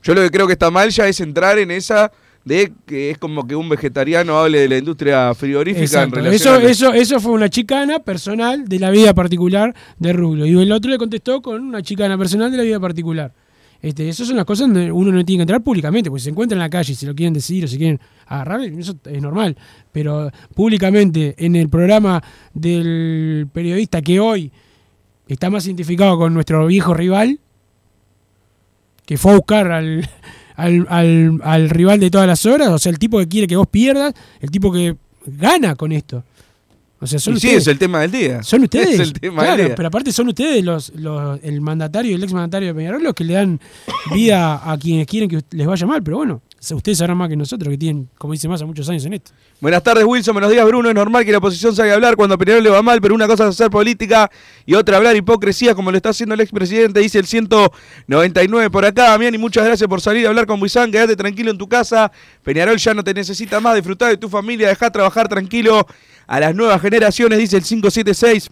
[0.01, 2.11] Yo lo que creo que está mal ya es entrar en esa
[2.45, 6.17] de que es como que un vegetariano hable de la industria frigorífica Exacto.
[6.19, 9.75] en relación Eso, a la- eso, eso fue una chicana personal de la vida particular
[9.99, 10.45] de Rubio.
[10.45, 13.33] Y el otro le contestó con una chicana personal de la vida particular.
[13.81, 16.29] Este, esas son las cosas donde uno no tiene que entrar públicamente, porque si se
[16.29, 19.21] encuentra en la calle y se lo quieren decir o se quieren agarrar, eso es
[19.21, 19.57] normal.
[19.91, 24.51] Pero públicamente, en el programa del periodista que hoy
[25.33, 27.39] está más identificado con nuestro viejo rival,
[29.05, 30.09] que fue a buscar al,
[30.55, 33.55] al, al- al rival de todas las horas, o sea, el tipo que quiere que
[33.55, 36.23] vos pierdas, el tipo que gana con esto.
[36.99, 37.61] O sea, son Y sí, ustedes.
[37.63, 38.41] es el tema del día.
[38.41, 38.87] Son ustedes.
[38.99, 39.75] Es el tema claro, del día.
[39.75, 43.13] pero aparte son ustedes los, los- el mandatario y el ex mandatario de Peñarol los
[43.13, 43.59] que le dan
[44.13, 47.69] vida a quienes quieren que les vaya mal, pero bueno, ustedes sabrán más que nosotros
[47.71, 49.31] que tienen, como dice más, muchos años en esto.
[49.61, 50.33] Buenas tardes, Wilson.
[50.33, 50.89] Buenos días, Bruno.
[50.89, 53.15] Es normal que la oposición salga a hablar cuando a Peñarol le va mal, pero
[53.15, 54.29] una cosa es hacer política
[54.65, 59.09] y otra hablar hipocresía, como lo está haciendo el expresidente, dice el 199 por acá.
[59.09, 60.91] Damián, y muchas gracias por salir a hablar con Buizán.
[60.91, 62.11] Quédate tranquilo en tu casa.
[62.43, 63.75] Peñarol ya no te necesita más.
[63.75, 64.67] Disfrutar de tu familia.
[64.67, 65.85] Deja trabajar tranquilo
[66.25, 68.49] a las nuevas generaciones, dice el 576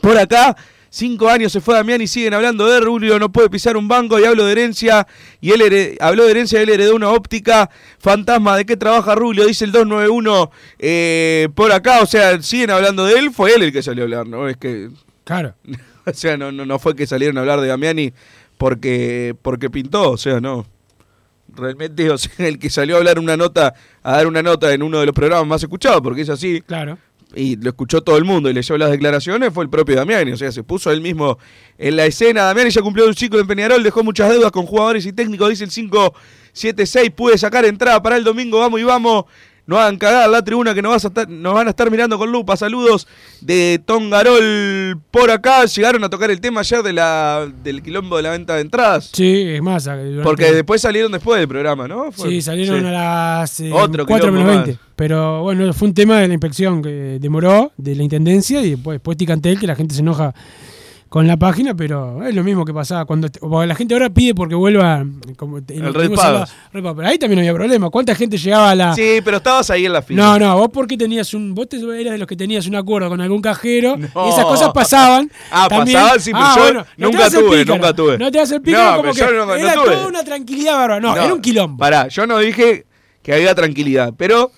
[0.00, 0.56] por acá.
[0.92, 4.18] Cinco años se fue Damián y siguen hablando de Rubio, no puede pisar un banco
[4.18, 5.06] y hablo de herencia
[5.40, 8.56] y él habló de herencia y él heredó una óptica fantasma.
[8.56, 9.46] ¿De qué trabaja Rubio?
[9.46, 10.50] Dice el 291
[10.80, 14.06] eh, por acá, o sea, siguen hablando de él, fue él el que salió a
[14.06, 14.48] hablar, ¿no?
[14.48, 14.90] Es que,
[15.24, 15.54] Claro.
[16.06, 18.12] o sea, no, no, no fue que salieron a hablar de Damiani
[18.58, 20.66] porque, porque pintó, o sea, no.
[21.54, 24.82] Realmente, o sea, el que salió a hablar una nota, a dar una nota en
[24.82, 26.98] uno de los programas más escuchados, porque es así, Claro.
[27.34, 30.32] Y lo escuchó todo el mundo y leyó las declaraciones, fue el propio Damiani.
[30.32, 31.38] O sea, se puso él mismo
[31.78, 32.44] en la escena.
[32.44, 35.64] Damiani ya cumplió un ciclo en Peñarol, dejó muchas deudas con jugadores y técnicos, dice
[35.64, 37.10] el 576.
[37.10, 39.24] Pude sacar entrada para el domingo, vamos y vamos.
[39.66, 42.18] No hagan cagar la tribuna que nos, vas a estar- nos van a estar mirando
[42.18, 42.56] con lupa.
[42.56, 43.06] Saludos
[43.40, 45.64] de Tongarol por acá.
[45.64, 49.10] Llegaron a tocar el tema ayer de la, del quilombo de la venta de entradas.
[49.12, 49.84] Sí, es más.
[49.84, 52.10] durante- Porque después salieron después del programa, ¿no?
[52.12, 52.86] Fue- Sí, salieron sí.
[52.86, 54.66] a las eh, Otro 4 quilombo menos más.
[54.66, 54.82] 20.
[54.96, 58.96] Pero bueno, fue un tema de la inspección que demoró, de la intendencia, y después,
[58.96, 60.34] después Ticantel, que la gente se enoja
[61.10, 63.28] con la página, pero es lo mismo que pasaba cuando
[63.66, 65.04] la gente ahora pide porque vuelva
[65.36, 66.12] como, el Red.
[66.72, 67.90] Pero ahí también había problema.
[67.90, 68.94] ¿Cuánta gente llegaba a la.
[68.94, 70.22] Sí, pero estabas ahí en la fila.
[70.22, 71.52] No, no, vos porque tenías un.
[71.52, 74.26] Vos te- eras de los que tenías un acuerdo con algún cajero No.
[74.26, 75.28] y esas cosas pasaban.
[75.50, 75.98] Ah, también.
[75.98, 78.18] pasaban, sí, pero Ah, yo bueno, no nunca tuve, pícaro, nunca tuve.
[78.18, 79.84] No te hagas el pícaro No, como que no- era tuve.
[79.86, 81.00] toda una tranquilidad bárbara.
[81.00, 81.76] No, era un quilombo.
[81.78, 82.86] Pará, yo no dije
[83.22, 84.52] que había tranquilidad, pero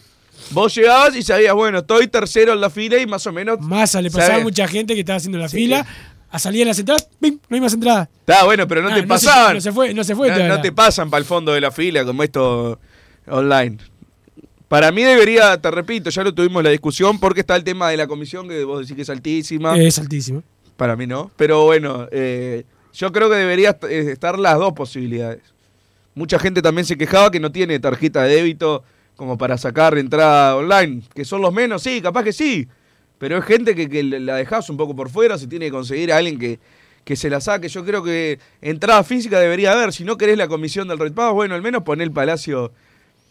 [0.51, 3.59] vos llegabas y sabías, bueno, estoy tercero en la fila y más o menos.
[3.61, 5.57] Massa le pasaba a mucha gente que estaba haciendo la Sí.
[5.57, 5.87] fila.
[6.33, 7.39] A salir las entradas, ¡pim!
[7.49, 8.09] no hay más entradas.
[8.21, 9.55] Está bueno, pero no Ah, te no se- pasaban.
[9.55, 12.05] no se fue- no se fue No, te pasan para el fondo de la fila
[12.05, 12.81] como esto
[13.29, 13.77] online.
[14.69, 17.99] Para mí debería, te repito, ya lo tuvimos la discusión porque está el tema de
[17.99, 19.77] la comisión que vos decís que es altísima.
[19.79, 20.43] Es altísimo.
[20.79, 21.31] Para mí no.
[21.37, 22.65] Pero bueno, eh,
[22.95, 25.43] yo creo que debería eh, estar las dos posibilidades.
[26.15, 28.83] Mucha gente también se quejaba que no tiene tarjeta de débito
[29.17, 31.03] como para sacar entrada online.
[31.15, 32.67] Que son los menos, sí, capaz que sí.
[33.23, 36.17] Pero es gente que, la dejas un poco por fuera, se tiene que conseguir a
[36.17, 36.59] alguien que,
[37.05, 37.69] que se la saque.
[37.69, 39.93] Yo creo que entrada física debería haber.
[39.93, 42.73] Si no querés la comisión del Red Pagos, bueno, al menos poné el Palacio,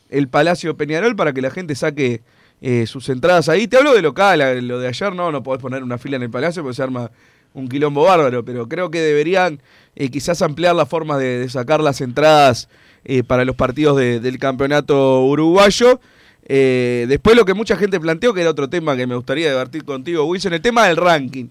[0.09, 2.21] el Palacio Peñarol para que la gente saque
[2.61, 3.67] eh, sus entradas ahí.
[3.67, 6.29] Te hablo de local, lo de ayer no, no podés poner una fila en el
[6.29, 7.11] Palacio porque se arma
[7.53, 9.61] un quilombo bárbaro, pero creo que deberían
[9.97, 12.69] eh, quizás ampliar las formas de, sacar las entradas
[13.03, 15.99] eh, para los partidos de- del campeonato uruguayo.
[16.47, 19.83] Eh, después lo que mucha gente planteó, que era otro tema que me gustaría debatir
[19.85, 21.47] contigo, Wilson, el tema del ranking.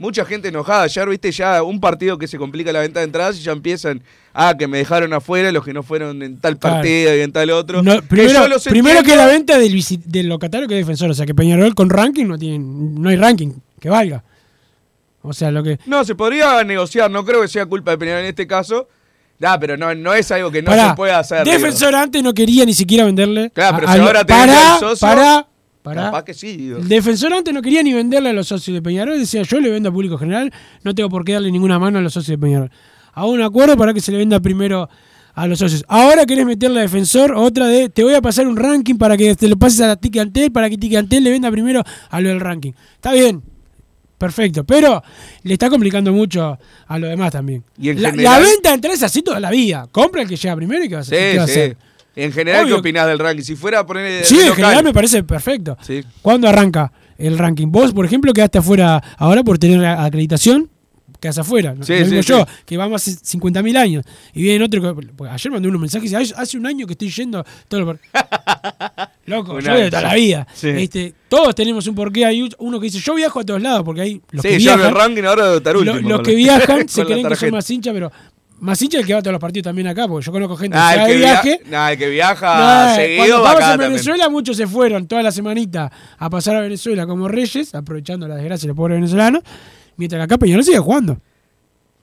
[0.00, 3.36] Mucha gente enojada, ayer viste ya un partido que se complica la venta de entradas
[3.36, 4.00] y ya empiezan,
[4.32, 6.76] ah, que me dejaron afuera los que no fueron en tal Claro.
[6.76, 7.82] partido y en tal otro.
[7.82, 11.10] No, primero, que la venta del, del locatario que es defensor.
[11.10, 14.22] O sea que Peñarol con ranking no tiene, no hay ranking que valga.
[15.22, 15.80] O sea, lo que.
[15.86, 18.88] No, se podría negociar, no creo que sea culpa de Peñarol en este caso.
[19.42, 21.44] Ah, pero no, no es algo que no Pará, se puede hacer.
[21.44, 21.56] digo.
[21.56, 23.50] Defensor antes no quería ni siquiera venderle.
[23.50, 25.46] Claro, pero a- si a ahora tenés pará, al socio, pará,
[25.82, 26.02] pará.
[26.06, 26.78] Capaz que sí, digo.
[26.78, 29.18] El defensor antes no quería ni venderle a los socios de Peñarol.
[29.18, 32.02] Decía, yo le vendo a público general, no tengo por qué darle ninguna mano a
[32.02, 32.70] los socios de Peñarol.
[33.12, 34.88] Hago un acuerdo para que se le venda primero
[35.34, 35.84] a los socios.
[35.86, 39.36] Ahora querés meterle a defensor otra de, te voy a pasar un ranking para que
[39.36, 42.20] te lo pases a la Tiki Antel, para que Tiki Antel le venda primero a
[42.20, 42.72] lo del ranking.
[42.96, 43.40] Está bien,
[44.18, 45.02] perfecto, pero
[45.44, 47.64] le está complicando mucho a lo demás también.
[47.78, 49.86] Y la, general- la venta de entradas es así toda la vida.
[49.90, 51.18] Compra el que llega primero y qué va a hacer.
[51.18, 51.52] Sí, ¿Qué va a sí.
[51.52, 51.76] hacer?
[52.16, 52.74] En general, Obvio.
[52.76, 53.44] ¿qué opinás del ranking?
[53.44, 54.24] Si fuera a poner.
[54.24, 55.78] Sí, en general me parece perfecto.
[55.80, 56.02] Sí.
[56.20, 57.68] ¿Cuándo arranca el ranking?
[57.70, 60.68] Vos, por ejemplo, quedaste afuera ahora por tener acreditación,
[61.20, 61.74] quedas afuera.
[61.82, 62.52] Sí, Lo sí, yo, sí.
[62.66, 64.04] que vamos hace 50.000 años.
[64.34, 65.08] Y viene otro que.
[65.16, 67.44] porque ayer mandé unos mensajes y dice, "Ay, hace un año que estoy yendo.
[67.68, 67.98] Todo lo-
[69.26, 70.46] Loco, Un yo voy de año, toda la vida.
[70.62, 72.24] Este, todos tenemos un porqué.
[72.24, 74.60] Hay uno que dice, yo viajo a todos lados, porque hay los Sí, que el
[74.62, 74.94] viajan.
[74.94, 78.10] ranking ahora de estar lo- los que viajan se creen que son más hinchas, pero
[78.60, 80.76] más hincha el que va a todos los partidos también acá, porque yo conozco gente
[80.80, 81.60] Ah, que el va de que, via- viaje.
[81.66, 83.90] nah, el que viaja Nah, cuando seguido va estábamos acá en también.
[83.92, 88.34] Venezuela, muchos se fueron toda la semanita a pasar a Venezuela como reyes, aprovechando la
[88.36, 89.42] desgracia de los pobres venezolanos,
[89.98, 91.18] mientras que acá Peñarol sigue jugando.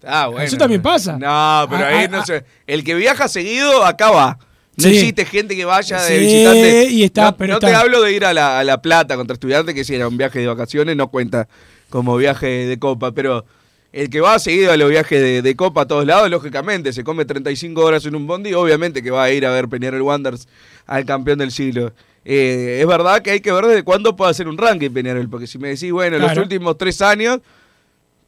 [0.06, 0.44] Ah, bueno.
[0.44, 1.14] Eso también pasa.
[1.14, 2.26] No, pero Ah, ahí ah, no ah.
[2.26, 2.46] sé.
[2.68, 4.38] El que viaja seguido, acá va.
[4.78, 4.90] No Sí.
[4.98, 6.90] existe gente que vaya de Sí, visitante.
[6.92, 9.34] y está, no pero no te hablo de ir a la, a la Plata contra
[9.34, 11.48] estudiantes, que si era un viaje de vacaciones, no cuenta
[11.90, 13.14] como viaje de copa.
[13.14, 13.46] Pero
[13.94, 17.04] el que va seguido a los viajes de, de copa a todos lados, lógicamente, se
[17.06, 20.48] come 35 horas en un bondi, obviamente que va a ir a ver Peñarol Wanderers
[20.86, 21.94] al campeón del siglo.
[22.26, 25.48] Eh, es verdad que hay que ver desde cuándo puede hacer un ranking Peñarol, porque
[25.48, 27.40] si me decís, bueno, los últimos tres años,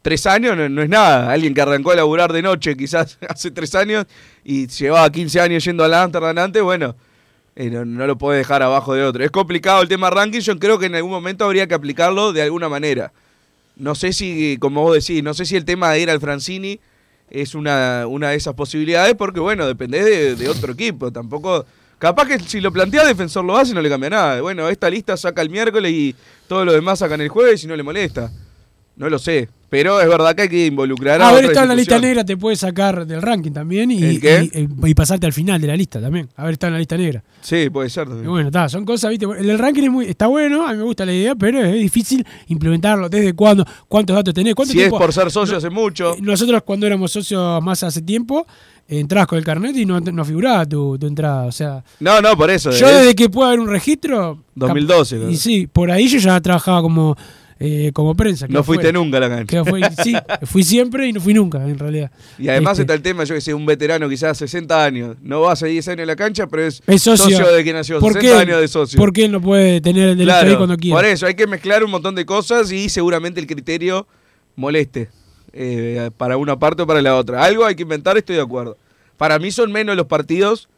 [0.08, 1.30] tres años no, es nada.
[1.30, 4.06] Alguien que arrancó a laburar de noche quizás hace tres años
[4.42, 6.96] y llevaba 15 años yendo al Amsterdam antes, bueno,
[7.58, 9.22] eh, no, no lo puede dejar abajo de otro.
[9.22, 12.42] Es complicado el tema ranking, yo creo que en algún momento habría que aplicarlo de
[12.42, 13.12] alguna manera.
[13.76, 16.80] No sé si, como vos decís, no sé si el tema de ir al Francini
[17.30, 21.12] es una, una de esas posibilidades, porque bueno, depende de, de otro equipo.
[21.12, 21.66] Tampoco.
[22.00, 24.40] Capaz que si lo plantea Defensor lo hace y no le cambia nada.
[24.40, 26.16] Bueno, esta lista saca el miércoles y
[26.48, 28.32] todo lo demás sacan el jueves y no le molesta.
[28.96, 29.50] No lo sé.
[29.70, 32.38] Pero es verdad que hay que involucrar a haber estado en la lista negra te
[32.38, 34.20] puede sacar del ranking también y, y-
[34.86, 36.30] y pasarte al final de la lista también.
[36.38, 37.22] Haber estado en la lista negra.
[37.42, 38.08] Sí, puede ser.
[38.08, 39.26] Y bueno, está, son cosas, viste.
[39.26, 41.74] El del ranking es muy, está bueno, a mí me gusta la idea, pero es
[41.74, 43.10] difícil implementarlo.
[43.10, 43.66] ¿Desde cuándo?
[43.90, 44.56] ¿Cuántos datos tenés?
[44.56, 46.14] ¿Cuánto Si es por ser socio hace mucho.
[46.14, 48.48] Eh, Nosotros cuando éramos socios más hace tiempo,
[48.88, 51.46] entrabas con el carnet y no, no figuraba tu, tu entrada.
[51.46, 52.72] O sea, No, no, por eso.
[52.72, 54.44] yo es- desde que pueda haber un registro...
[54.56, 55.32] 2012, cap- claro.
[55.34, 57.16] Y sí, por ahí yo ya trabajaba como,
[57.60, 58.46] eh, como prensa.
[58.48, 59.00] No fuiste fuera.
[59.00, 59.64] nunca a la cancha.
[60.04, 60.14] Sí,
[60.46, 62.12] fui siempre y no fui nunca, en realidad.
[62.38, 65.42] Y además Este, está el tema, yo que sé, un veterano quizás 60 años, no
[65.42, 67.52] va hace 10 años en la cancha, pero es, Es socio.
[67.52, 68.40] de que nació, ¿Por 60 qué?
[68.42, 68.98] años de socio.
[68.98, 70.96] ¿Por qué él no puede tener el derecho Claro, ahí cuando quiera?
[70.98, 74.08] por eso hay que mezclar un montón de cosas y seguramente el criterio
[74.56, 75.10] moleste
[75.54, 77.44] eh, para una parte o para la otra.
[77.44, 78.78] Algo hay que inventar, estoy de acuerdo.
[79.18, 80.70] Para mí son menos los partidos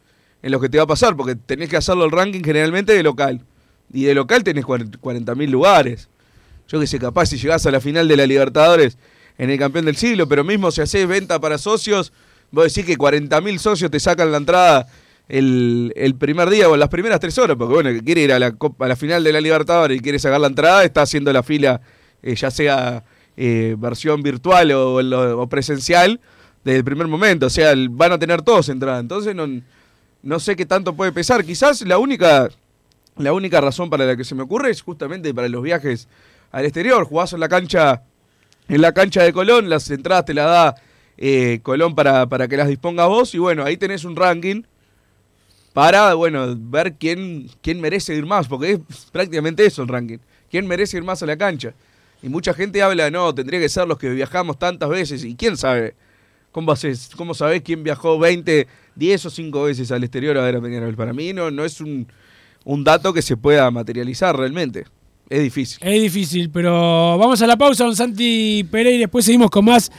[0.42, 3.02] en los que te va a pasar, porque tenés que hacerlo el ranking generalmente de
[3.02, 3.42] local.
[3.92, 6.08] Y de local tenés 40.000 lugares.
[6.70, 8.96] Yo que sé, capaz si llegás a la final de la Libertadores
[9.38, 12.12] en el campeón del siglo, pero mismo si haces venta para socios,
[12.52, 14.86] vos decís que 40.000 socios te sacan la entrada
[15.28, 18.32] el, el primer día o en las primeras tres horas, porque bueno, que quiere ir
[18.32, 21.32] a la, a la final de la Libertadores y quiere sacar la entrada, está haciendo
[21.32, 21.80] la fila,
[22.22, 23.02] eh, ya sea
[23.36, 26.20] eh, versión virtual o, presencial,
[26.62, 27.46] desde el primer momento.
[27.46, 29.00] O sea, van a tener todos entrada.
[29.00, 29.46] Entonces no,
[30.22, 31.44] no sé qué tanto puede pesar.
[31.44, 32.48] Quizás la única,
[33.16, 36.06] la única razón para la que se me ocurre es justamente para los viajes
[36.50, 37.04] al exterior.
[37.04, 38.02] Jugás en la cancha,
[38.68, 40.74] en la cancha de Colón, las entradas te las da
[41.16, 43.34] eh, Colón para, para que las dispongas vos.
[43.34, 44.62] Y bueno, ahí tenés un ranking
[45.72, 48.80] para, bueno, ver quién, quién merece ir más, porque es
[49.12, 50.18] prácticamente eso el ranking.
[50.50, 51.74] ¿Quién merece ir más a la cancha?
[52.22, 55.24] Y mucha gente habla, no, tendría que ser los que viajamos tantas veces.
[55.24, 55.94] ¿Y quién sabe?
[56.52, 60.56] ¿Cómo, haces, cómo sabés quién viajó 20, 10 o 5 veces al exterior a ver
[60.56, 60.96] a Peñarol?
[60.96, 62.08] Para mí no, no es un,
[62.64, 64.86] un dato que se pueda materializar realmente.
[65.30, 65.78] Es difícil.
[65.80, 69.90] Es difícil, pero vamos a la pausa, don Santi Pereira, y después seguimos con más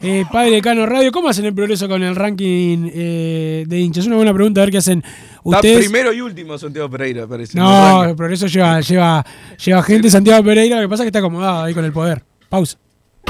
[0.00, 1.12] eh, Padre de Cano Radio.
[1.12, 4.02] ¿Cómo hacen el progreso con el ranking eh, de hinchas?
[4.02, 5.78] Es una buena pregunta, a ver qué hacen Está ustedes.
[5.78, 7.56] primero y último Santiago Pereira, parece.
[7.56, 9.24] No, el progreso lleva, lleva,
[9.64, 12.24] lleva gente, Santiago Pereira, lo que pasa es que está acomodado ahí con el poder.
[12.48, 12.76] Pausa.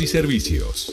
[0.00, 0.92] y servicios.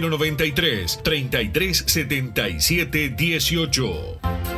[0.00, 4.57] 093 33 77 18.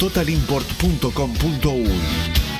[0.00, 2.59] www.totalimport.com.uy.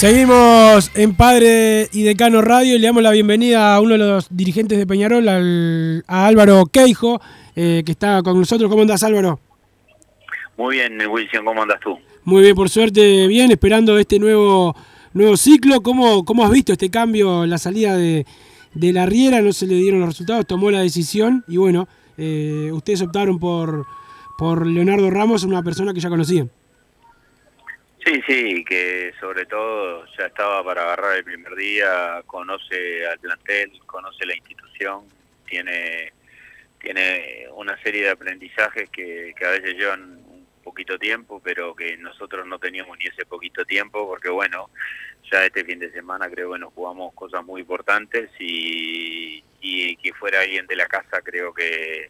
[0.00, 4.34] Seguimos en Padre y Decano Radio y le damos la bienvenida a uno de los
[4.34, 7.20] dirigentes de Peñarol, al, a Álvaro Queijo,
[7.54, 8.70] eh, que está con nosotros.
[8.70, 9.40] ¿Cómo andas, Álvaro?
[10.56, 11.98] Muy bien, Wilson, ¿cómo andas tú?
[12.24, 14.74] Muy bien, por suerte, bien, esperando este nuevo,
[15.12, 15.82] nuevo ciclo.
[15.82, 18.24] ¿Cómo, ¿Cómo has visto este cambio, la salida de,
[18.72, 19.42] de la Riera?
[19.42, 23.84] No se le dieron los resultados, tomó la decisión y bueno, eh, ustedes optaron por,
[24.38, 26.50] por Leonardo Ramos, una persona que ya conocían.
[28.04, 33.78] Sí, sí, que sobre todo ya estaba para agarrar el primer día, conoce al plantel,
[33.86, 35.06] conoce la institución,
[35.46, 36.12] tiene
[36.80, 41.96] tiene una serie de aprendizajes que, que a veces llevan un poquito tiempo, pero que
[41.98, 44.70] nosotros no teníamos ni ese poquito tiempo, porque bueno,
[45.30, 50.12] ya este fin de semana creo que nos jugamos cosas muy importantes y, y que
[50.14, 52.08] fuera alguien de la casa creo que,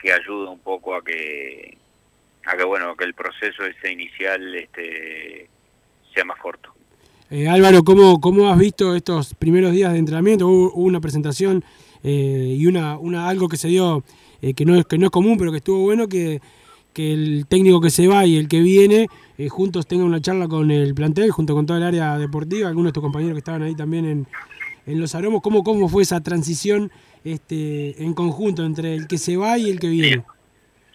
[0.00, 1.78] que ayuda un poco a que
[2.44, 5.48] a que bueno que el proceso ese inicial este
[6.14, 6.72] sea más corto
[7.30, 11.64] eh, Álvaro cómo cómo has visto estos primeros días de entrenamiento hubo, hubo una presentación
[12.02, 14.02] eh, y una, una algo que se dio
[14.40, 16.40] eh, que no es que no es común pero que estuvo bueno que
[16.92, 20.46] que el técnico que se va y el que viene eh, juntos tengan una charla
[20.46, 23.62] con el plantel, junto con toda el área deportiva, algunos de tus compañeros que estaban
[23.62, 24.26] ahí también en,
[24.86, 25.42] en Los Aromos.
[25.42, 26.92] ¿Cómo, ¿Cómo fue esa transición
[27.24, 30.24] este, en conjunto entre el que se va y el que viene?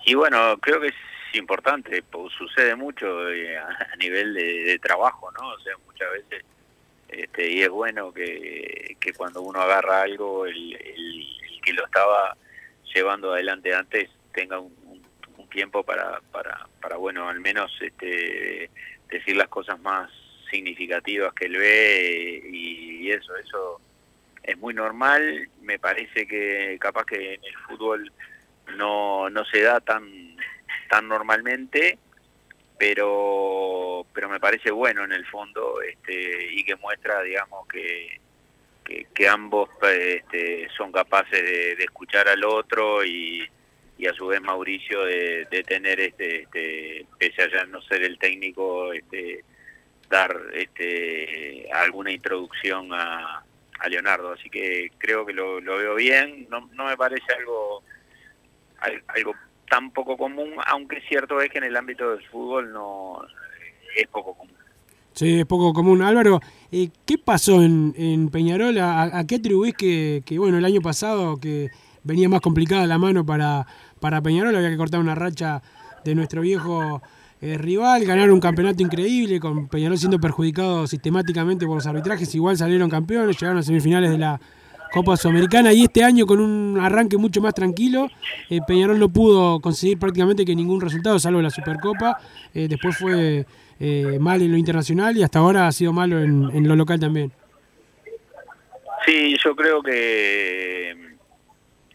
[0.05, 0.89] Y bueno, creo que
[1.35, 2.03] importante,
[2.37, 5.49] sucede mucho eh, a nivel de, de, trabajo, ¿no?
[5.49, 6.45] O sea, muchas veces,
[7.09, 10.77] este, y es bueno que, que cuando uno agarra algo, el
[11.63, 12.35] que lo estaba
[12.93, 14.75] llevando adelante antes tenga un,
[15.49, 18.69] tiempo para, para, para bueno, al menos este,
[19.09, 20.11] decir las cosas más
[20.51, 23.81] significativas que él ve y, y eso, eso
[24.43, 28.11] es muy normal, me parece que capaz que en el fútbol
[28.75, 30.35] no, no se da tan,
[30.87, 31.97] tan normalmente,
[32.77, 38.19] pero, pero me parece bueno en el fondo este, y que muestra, digamos, que,
[39.13, 43.47] que, ambos este, son capaces de, de escuchar al otro y,
[43.97, 48.03] y a su vez Mauricio de, de tener este, este pese a ya no ser
[48.03, 49.43] el técnico este
[50.09, 53.43] dar este alguna introducción a,
[53.79, 54.33] a Leonardo.
[54.33, 56.47] Así que creo que lo, lo veo bien.
[56.49, 57.83] No, no me parece algo
[59.07, 59.35] algo
[59.69, 63.21] tan poco común aunque cierto es que en el ámbito del fútbol no
[63.95, 64.55] es poco común
[65.17, 66.03] Sí, es poco común.
[66.03, 66.41] Álvaro,
[66.71, 68.77] eh, ¿qué pasó en, en Peñarol?
[68.77, 71.71] ¿A, ¿A, qué atribuís que, que, bueno, el año pasado que
[72.03, 73.65] venía más complicada la mano para,
[73.99, 75.63] para Peñarol, había que cortar una racha
[76.05, 77.01] de nuestro viejo
[77.41, 82.55] eh, rival, ganar un campeonato increíble, con Peñarol siendo perjudicado sistemáticamente por los arbitrajes, igual
[82.55, 84.39] salieron campeones, llegaron a semifinales de la
[84.91, 88.09] Copa Sudamericana y este año con un arranque mucho más tranquilo,
[88.49, 92.17] eh, Peñarol no pudo conseguir prácticamente que ningún resultado, salvo la Supercopa,
[92.53, 93.45] eh, después fue
[93.79, 97.31] eh, mal en lo internacional y hasta ahora ha sido malo en, lo local también.
[99.05, 100.95] Sí, yo creo que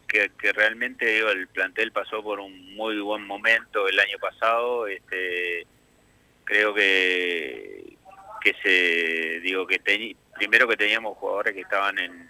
[0.08, 4.86] que, que, realmente digo, el plantel pasó por un muy buen momento el año pasado
[4.86, 5.66] este
[6.44, 7.96] creo que
[8.42, 9.80] que se digo que
[10.36, 12.28] primero que teníamos jugadores que estaban en,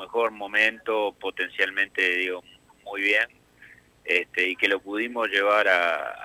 [0.00, 2.42] mejor momento potencialmente digo
[2.84, 3.28] muy bien
[4.04, 6.16] este y que lo pudimos llevar a,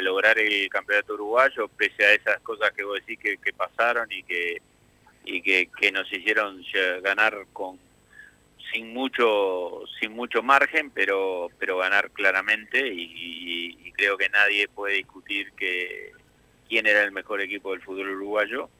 [0.00, 4.22] lograr el campeonato uruguayo pese a esas cosas que vos decís que, que pasaron y
[4.22, 4.62] que
[5.24, 6.62] y que, que nos hicieron
[7.02, 7.78] ganar con
[8.72, 14.94] sin mucho sin mucho margen pero pero ganar claramente y, y, creo que nadie puede
[14.94, 16.12] discutir que
[16.70, 18.70] quién era el mejor equipo del fútbol uruguayo.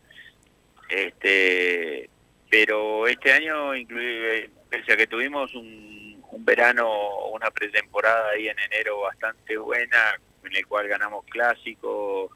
[0.89, 2.09] Este
[2.51, 6.91] pero este año incluye pese a que tuvimos un, un verano
[7.33, 12.31] una pretemporada ahí en enero bastante buena en el cual ganamos clásico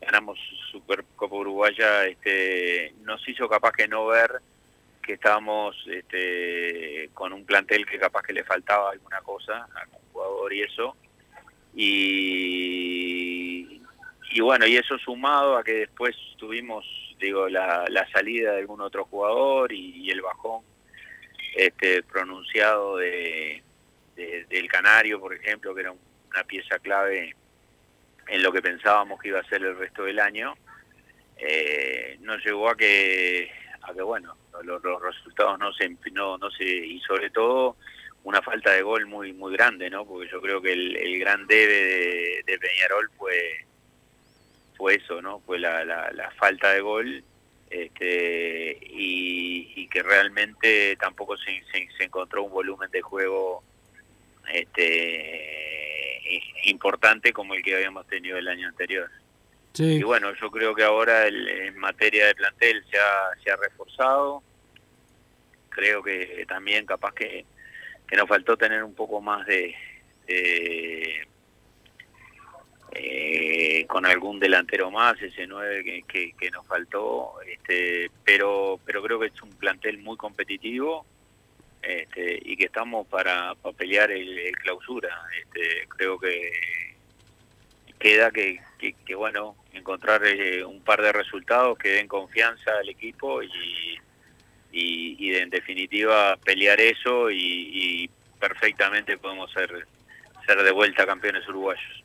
[0.00, 0.38] ganamos
[0.70, 4.40] Supercopa Uruguaya este nos hizo capaz que no ver
[5.04, 9.98] que estábamos este, con un plantel que capaz que le faltaba alguna cosa a un
[10.12, 10.96] jugador y eso.
[11.74, 13.02] Y,
[14.32, 16.84] y bueno, y eso sumado a que después tuvimos,
[17.18, 20.62] digo, la, la salida de algún otro jugador y, el bajón
[21.56, 23.62] este, pronunciado de,
[24.16, 27.34] de, del Canario, por ejemplo, que era una pieza clave
[28.28, 30.54] en lo que pensábamos que iba a ser el resto del año,
[31.36, 33.50] eh, nos llevó a que,
[33.82, 37.76] a que bueno, los, los resultados no se no no se y sobre todo
[38.22, 41.46] una falta de gol muy muy grande no porque yo creo que el, el gran
[41.46, 43.66] debe de, de, Peñarol fue
[44.76, 47.24] fue eso no fue la, la, la falta de gol
[47.70, 53.62] este y, y, que realmente tampoco se, se, se encontró un volumen de juego
[54.52, 56.20] este
[56.64, 59.10] importante como el que habíamos tenido el año anterior
[59.74, 59.96] Sí.
[59.96, 63.56] Y bueno, yo creo que ahora el, en materia de plantel se ha, se ha
[63.56, 64.40] reforzado.
[65.68, 67.44] Creo que también capaz que,
[68.06, 69.74] que nos faltó tener un poco más de...
[70.28, 71.26] de
[72.94, 79.18] eh, con algún delantero más, ese 9 que, que, nos faltó, este, pero pero creo
[79.18, 81.04] que es un plantel muy competitivo
[81.82, 85.14] este, y que estamos para, para pelear el, clausura.
[85.38, 86.52] Este, creo que
[87.98, 92.88] queda que, que, que bueno encontrar eh, un par de resultados que den confianza al
[92.88, 93.98] equipo y,
[94.72, 99.86] y, y en definitiva pelear eso y, y, perfectamente podemos ser
[100.46, 102.03] ser de vuelta campeones uruguayos.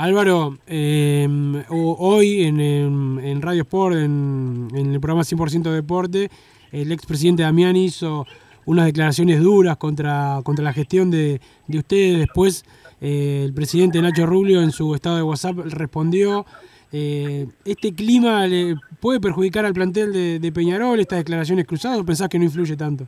[0.00, 1.28] Álvaro, eh,
[1.68, 6.30] hoy en, en, Radio Sport, en, el programa 100% Deporte,
[6.72, 8.26] el expresidente Damián hizo
[8.64, 12.18] unas declaraciones duras contra, contra la gestión de, de ustedes.
[12.18, 12.64] Después
[13.02, 16.46] eh, el presidente Nacho Rubio en su estado de WhatsApp respondió,
[16.92, 22.30] eh, ¿este clima le puede perjudicar al plantel de, Peñarol, estas declaraciones cruzadas, o pensás
[22.30, 23.06] que no influye tanto?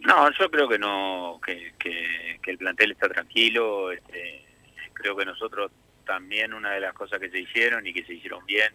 [0.00, 3.90] No, yo creo que no, que, que el plantel está tranquilo.
[3.90, 4.39] Este,
[5.00, 5.70] creo que nosotros
[6.04, 8.72] también una de las cosas que se hicieron y que se hicieron bien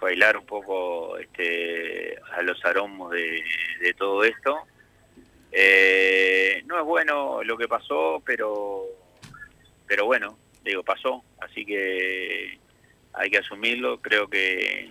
[0.00, 3.42] bailar un poco este, a los aromos de,
[3.80, 4.58] de todo esto.
[5.50, 8.84] Eh, no es bueno lo que pasó, pero
[9.86, 12.58] pero bueno, digo, pasó, así que
[13.14, 14.00] hay que asumirlo.
[14.00, 14.90] Creo que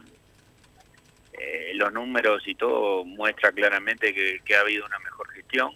[1.34, 5.72] eh, los números y todo muestra claramente que, que ha habido una mejor gestión.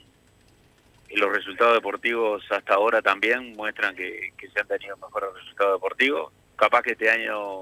[1.14, 6.34] Y los resultados deportivos hasta ahora también muestran que, se han tenido mejores resultados deportivos.
[6.56, 7.62] Capaz que este año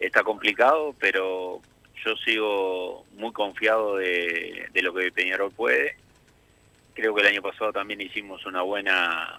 [0.00, 1.60] está complicado, pero
[2.04, 5.96] yo sigo muy confiado de, de lo que Peñarol puede.
[6.94, 9.38] Creo que el año pasado también hicimos una buena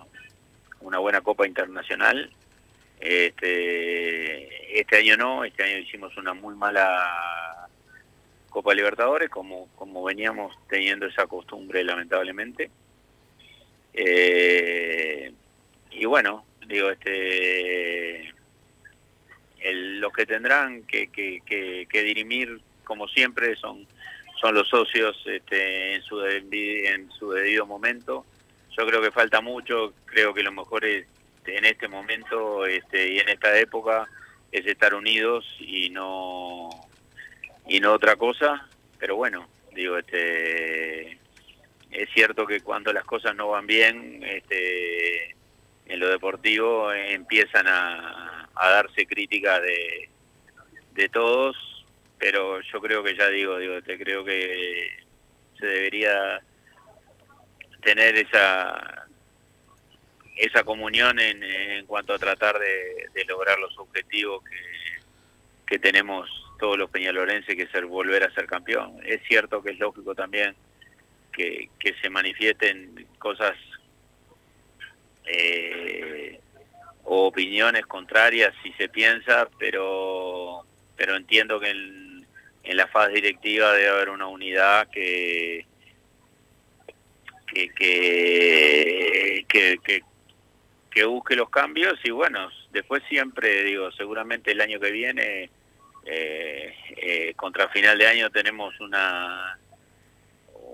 [0.85, 2.29] una buena Copa Internacional.
[2.99, 7.67] Este, este año no, este año hicimos una muy mala
[8.49, 12.69] Copa Libertadores, como, como veníamos teniendo esa costumbre lamentablemente.
[13.97, 15.31] Eh,
[15.91, 18.33] y bueno, digo, este
[19.61, 23.87] el, los que tendrán que, que, que, que, dirimir, como siempre, son,
[24.39, 28.25] son los socios este, en, su en su debido momento.
[28.77, 31.07] Yo creo que falta mucho, creo que lo mejor es
[31.47, 34.07] en este momento este, y en esta época
[34.51, 36.69] es estar unidos y no
[37.67, 38.67] y no otra cosa,
[38.99, 41.17] pero bueno, digo, este
[41.97, 45.35] es cierto que cuando las cosas no van bien, este
[45.87, 50.09] en lo deportivo empiezan a, a darse críticas de,
[50.93, 51.55] de todos,
[52.17, 54.89] pero yo creo que ya digo, digo, te creo que
[55.59, 56.41] se debería
[57.81, 59.07] tener esa
[60.35, 64.57] esa comunión en, en cuanto a tratar de, lograr los objetivos que,
[65.65, 66.29] que tenemos
[66.59, 68.99] todos los peñalorenses, que es volver a ser campeón.
[69.05, 70.55] Es cierto que es lógico también
[71.35, 71.69] que,
[72.01, 73.53] se manifiesten cosas
[75.25, 76.39] eh,
[77.03, 80.65] o opiniones contrarias si se piensa, pero
[80.97, 82.25] pero entiendo que en,
[82.63, 85.65] en la fase directiva debe haber una unidad que
[87.47, 90.01] que, que, que, que
[90.95, 95.49] que busque los cambios y bueno, después siempre digo, seguramente el año que viene,
[96.05, 99.59] eh, eh, contra final de año tenemos una,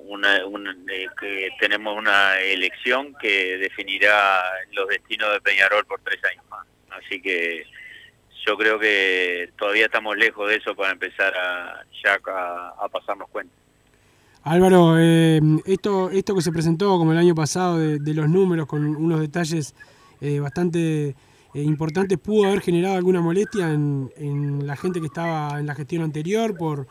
[0.06, 6.20] una, una eh, que tenemos una elección que definirá los destinos de Peñarol por tres
[6.26, 6.66] años más.
[6.92, 7.66] Así que
[8.46, 13.54] yo creo que todavía estamos lejos de eso para empezar a ya a, pasarnos cuenta.
[14.44, 18.84] Álvaro, eh, esto, esto que se presentó como el año pasado de, los números con
[18.84, 19.76] unos detalles
[20.20, 21.16] eh, bastante eh,
[21.54, 26.58] importantes, ¿pudo haber generado alguna molestia en, la gente que estaba en la gestión anterior
[26.58, 26.88] por,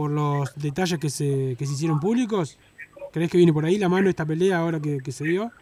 [0.00, 2.58] por los detalles que se, que se hicieron públicos?
[3.12, 5.52] ¿Crees que viene por ahí la mano esta pelea ahora que, que se dio?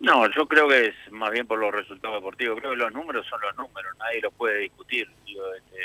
[0.00, 2.60] No, yo creo que es más bien por los resultados deportivos.
[2.60, 5.80] Creo que los números son los números, nadie los puede discutir, digo, este,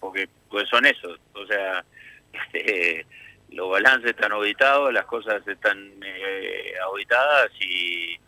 [0.00, 1.20] porque pues son esos.
[1.34, 1.84] O sea,
[2.32, 3.04] este,
[3.50, 8.18] los balances están auditados, las cosas están eh, auditadas y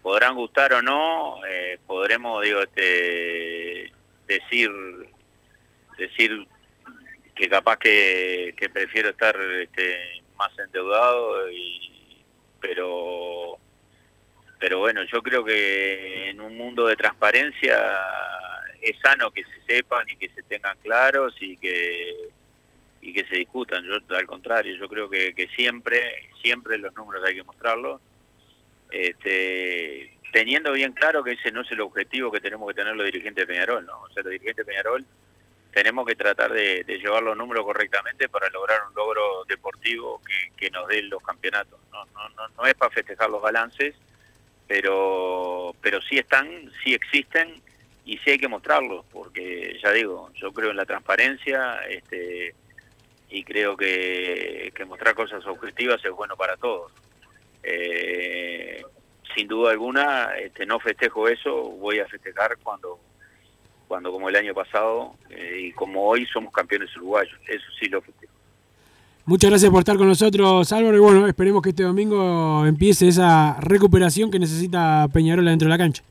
[0.00, 3.92] podrán gustar o no, eh, podremos, digo, este,
[4.26, 4.70] decir,
[5.98, 6.48] decir
[7.38, 12.24] que capaz que, que prefiero estar este, más endeudado, y,
[12.60, 13.58] pero,
[14.58, 17.78] pero bueno, yo creo que en un mundo de transparencia
[18.82, 22.28] es sano que se sepan y que se tengan claros y que
[23.00, 23.84] y que se discutan.
[23.84, 28.00] Yo al contrario, yo creo que, que siempre, siempre los números hay que mostrarlos
[28.90, 33.06] este, teniendo bien claro que ese no es el objetivo que tenemos que tener los
[33.06, 34.00] dirigentes de Peñarol, ¿no?
[34.00, 35.06] O sea, los dirigentes de Peñarol
[35.78, 40.20] tenemos que tratar de, llevar los números correctamente para lograr un logro deportivo
[40.56, 41.78] que, nos dé los campeonatos.
[41.92, 43.94] No, no, no, no es para festejar los balances,
[44.66, 46.48] pero, pero sí están,
[46.82, 47.62] sí existen
[48.04, 52.56] y sí hay que mostrarlos, porque ya digo, yo creo en la transparencia este,
[53.30, 56.90] y creo que, que mostrar cosas objetivas es bueno para todos.
[57.62, 58.82] Eh,
[59.32, 62.98] sin duda alguna, este, no festejo eso, voy a festejar cuando,
[63.88, 68.00] cuando como el año pasado eh, y como hoy somos campeones uruguayos, eso sí lo
[68.00, 68.32] festejo.
[69.24, 73.58] Muchas gracias por estar con nosotros, Álvaro, y bueno, esperemos que este domingo empiece esa
[73.60, 76.02] recuperación que necesita Peñarol dentro de la cancha.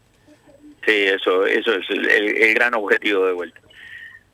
[0.85, 3.59] Sí, eso, eso es el, el gran objetivo de vuelta.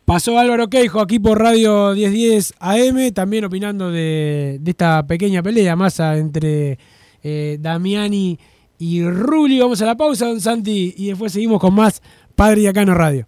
[0.06, 5.78] Pasó Álvaro Queijo aquí por Radio 1010 AM, también opinando de, de esta pequeña pelea
[5.78, 6.78] masa entre
[7.24, 8.38] eh, Damiani
[8.78, 9.60] y Rulli.
[9.60, 12.02] Vamos a la pausa, don Santi, y después seguimos con más
[12.36, 13.28] Padre y Acano Radio.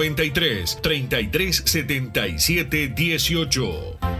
[0.00, 4.19] 093 33 77 18.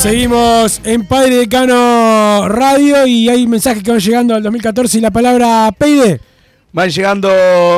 [0.00, 5.10] Seguimos en Padre Decano Radio y hay mensajes que van llegando al 2014 y la
[5.10, 6.18] palabra Peide.
[6.72, 7.28] Van llegando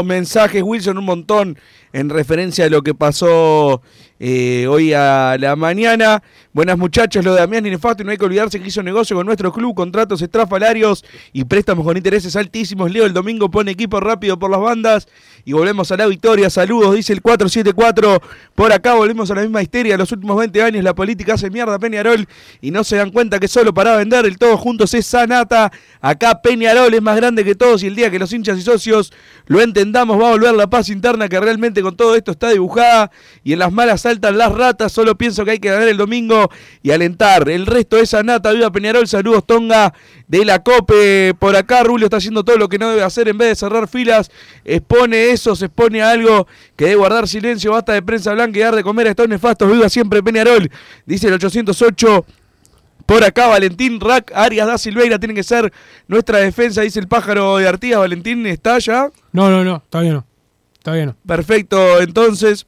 [0.04, 1.58] mensajes, Wilson, un montón
[1.92, 3.82] en referencia a lo que pasó
[4.24, 6.22] eh, hoy a la mañana.
[6.52, 9.26] Buenas muchachos, lo de Damián Nefasto, y no hay que olvidarse que hizo negocio con
[9.26, 12.92] nuestro club, contratos estrafalarios y préstamos con intereses altísimos.
[12.92, 15.08] Leo el domingo pone equipo rápido por las bandas
[15.44, 16.50] y volvemos a la victoria.
[16.50, 18.22] Saludos, dice el 474.
[18.54, 19.96] Por acá volvemos a la misma histeria.
[19.96, 22.28] Los últimos 20 años la política hace mierda Peñarol
[22.60, 25.72] y no se dan cuenta que solo para vender el todos juntos es sanata.
[26.00, 29.12] Acá Peñarol es más grande que todos y el día que los hinchas y socios
[29.46, 33.10] lo entendamos va a volver la paz interna que realmente con todo esto está dibujada
[33.44, 34.92] y en las malas saltan las ratas.
[34.92, 36.50] Solo pienso que hay que ganar el domingo
[36.82, 37.48] y alentar.
[37.48, 38.52] El resto es sanata.
[38.52, 39.06] Viva Peñarol.
[39.06, 39.92] Saludos Tonga
[40.28, 41.34] de la COPE.
[41.38, 43.88] Por acá Rulio está haciendo todo lo que no debe hacer en vez de cerrar
[43.88, 44.30] filas.
[44.64, 47.72] Expone eso, se expone a algo que debe guardar silencio.
[47.72, 49.70] Basta de prensa blanca y dar de comer a estos nefastos.
[49.70, 50.70] Viva siempre Peñarol.
[51.06, 52.24] Dice el 808.
[53.06, 55.72] Por acá, Valentín Rack, Arias da Silveira tiene que ser
[56.08, 57.98] nuestra defensa, dice el pájaro de Artigas.
[57.98, 59.10] Valentín, ¿está ya?
[59.32, 60.31] No, no, no, todavía no.
[60.82, 61.16] Todavía no.
[61.26, 62.66] Perfecto, entonces.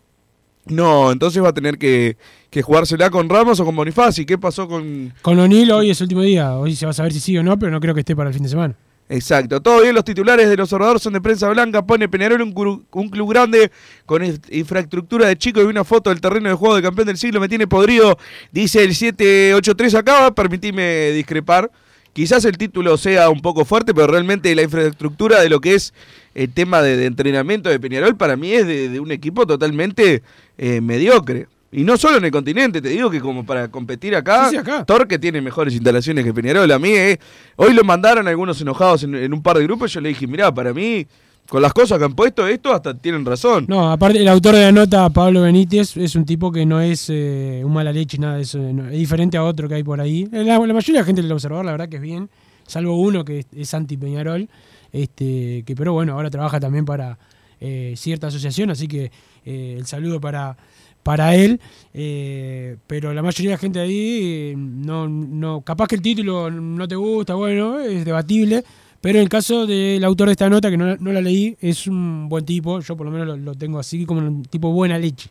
[0.67, 2.17] No, entonces va a tener que,
[2.49, 4.25] que jugársela con Ramos o con Bonifaci.
[4.25, 5.13] ¿Qué pasó con.?
[5.21, 6.57] Con O'Neill hoy es el último día.
[6.57, 8.31] Hoy se va a saber si sí o no, pero no creo que esté para
[8.31, 8.75] el fin de semana.
[9.07, 12.87] Exacto, todo bien, los titulares de los observadores son de prensa blanca, pone Peñarol un,
[12.91, 13.71] un club grande
[14.07, 17.19] con in- infraestructura de chico y una foto del terreno de juego de campeón del
[17.19, 18.17] siglo, me tiene podrido,
[18.51, 21.71] dice el 783 acá, permitime discrepar,
[22.15, 25.93] quizás el título sea un poco fuerte, pero realmente la infraestructura de lo que es
[26.35, 30.23] el tema de, de entrenamiento de Peñarol para mí es de, de un equipo totalmente
[30.59, 31.47] eh, mediocre.
[31.71, 34.57] Y no solo en el continente, te digo que como para competir acá, Sí, sí,
[34.59, 34.85] acá.
[34.85, 36.71] Torque tiene mejores instalaciones que Peñarol.
[36.71, 37.19] A mí, eh,
[37.57, 39.93] hoy lo mandaron algunos enojados en, en un par de grupos.
[39.93, 41.05] Yo le dije, mirá, para mí,
[41.49, 43.67] con las cosas que han puesto esto, hasta tienen razón.
[43.69, 47.07] No, aparte, el autor de la nota, Pablo Benítez, es un tipo que no es
[47.11, 48.59] eh, un mala leche, nada de eso.
[48.59, 50.29] no, es diferente a otro que hay por ahí.
[50.31, 52.31] La, la mayoría de la gente del observador, la verdad que es bien,
[52.69, 54.49] salvo uno que es, es anti-Peñarol,
[54.95, 57.19] este, que pero bueno, ahora trabaja también para
[57.61, 59.11] eh, cierta asociación, así que
[59.45, 60.57] eh, el saludo para,
[61.03, 61.61] para él.
[61.93, 66.51] eh, pero la mayoría de la gente ahí, eh, no, no, capaz que el título
[66.51, 68.65] no te gusta, bueno, es debatible.
[69.01, 71.87] Pero en el caso del autor de esta nota, que no, no la leí, es
[71.87, 72.81] un buen tipo.
[72.81, 75.29] Yo por lo menos lo, lo tengo así como un tipo buena leche.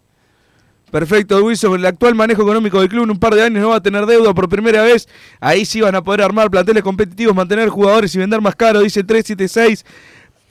[0.93, 1.79] Perfecto, Wilson.
[1.79, 4.05] El actual manejo económico del club en un par de años no va a tener
[4.05, 5.09] deuda por primera vez.
[5.39, 9.03] Ahí sí van a poder armar planteles competitivos, mantener jugadores y vender más caro, dice
[9.03, 9.83] 376.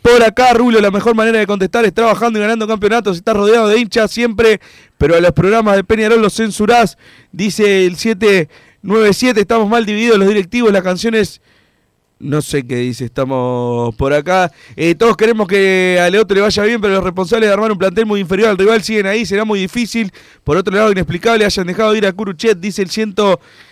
[0.02, 3.18] Por acá, Rubio, la mejor manera de contestar es trabajando y ganando campeonatos.
[3.18, 4.60] Estás rodeado de hinchas siempre,
[4.98, 6.98] pero a los programas de Peñarol los censurás.
[7.30, 11.40] Dice el 797, estamos mal divididos los directivos, las canciones...
[12.22, 14.50] No sé qué dice, estamos por acá.
[14.76, 17.78] Eh, todos queremos que a Leoto le vaya bien, pero los responsables de armar un
[17.78, 20.12] plantel muy inferior al rival siguen ahí, será muy difícil.
[20.44, 22.90] Por otro lado, inexplicable, hayan dejado ir a Curuchet, dice el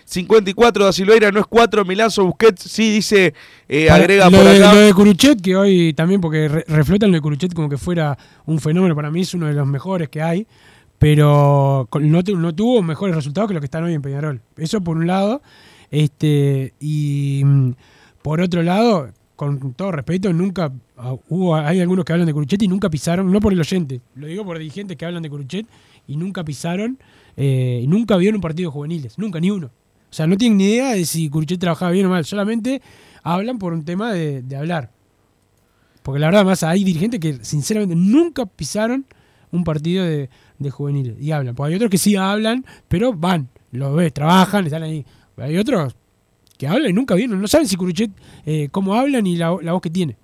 [0.05, 3.35] 154 da Silveira, no es 4, Milazo Busquets, sí, dice,
[3.69, 4.75] eh, Para- agrega lo por de, acá.
[4.75, 8.19] lo de Curuchet, que hoy también, porque re- reflotan lo de Curuchet como que fuera
[8.47, 10.47] un fenómeno, para mí es uno de los mejores que hay,
[10.99, 14.41] pero no, no tuvo mejores resultados que los que están hoy en Peñarol.
[14.57, 15.41] Eso por un lado,
[15.93, 17.43] este y
[18.23, 22.63] por otro lado, con todo respeto, nunca ah, hubo, hay algunos que hablan de Curuchet
[22.63, 25.67] y nunca pisaron, no por el oyente, lo digo por dirigentes que hablan de Curuchet
[26.07, 26.99] y nunca pisaron,
[27.37, 29.69] eh, y nunca vieron un partido de juveniles, nunca, ni uno.
[29.69, 32.83] O sea, no tienen ni idea de si Curuchet trabajaba bien o mal, solamente
[33.23, 34.91] hablan por un tema de, de hablar.
[36.03, 39.07] Porque la verdad, más hay dirigentes que sinceramente nunca pisaron
[39.53, 41.55] un partido de, de juveniles y hablan.
[41.55, 45.05] Porque hay otros que sí hablan, pero van, lo ves, trabajan, están ahí.
[45.37, 45.95] Hay otros
[46.61, 48.11] que hablan y nunca vieron, no saben si Curuchet,
[48.45, 50.19] eh, cómo hablan y la, la voz que tiene.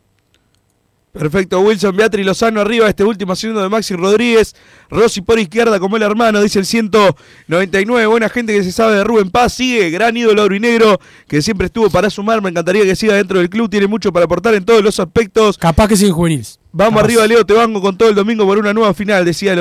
[1.10, 4.54] Perfecto, Wilson, Beatriz Lozano arriba, este último haciendo de Maxi Rodríguez,
[4.90, 9.04] Rossi por izquierda como el hermano, dice el 199, buena gente que se sabe de
[9.04, 13.14] Rubén Paz, sigue, gran ídolo aurinegro, que siempre estuvo para sumar, me encantaría que siga
[13.14, 15.56] dentro del club, tiene mucho para aportar en todos los aspectos.
[15.56, 16.60] Capaz que siguen juveniles.
[16.70, 17.04] Vamos Capaz.
[17.06, 19.60] arriba, Leo, te banco con todo el domingo por una nueva final, decía el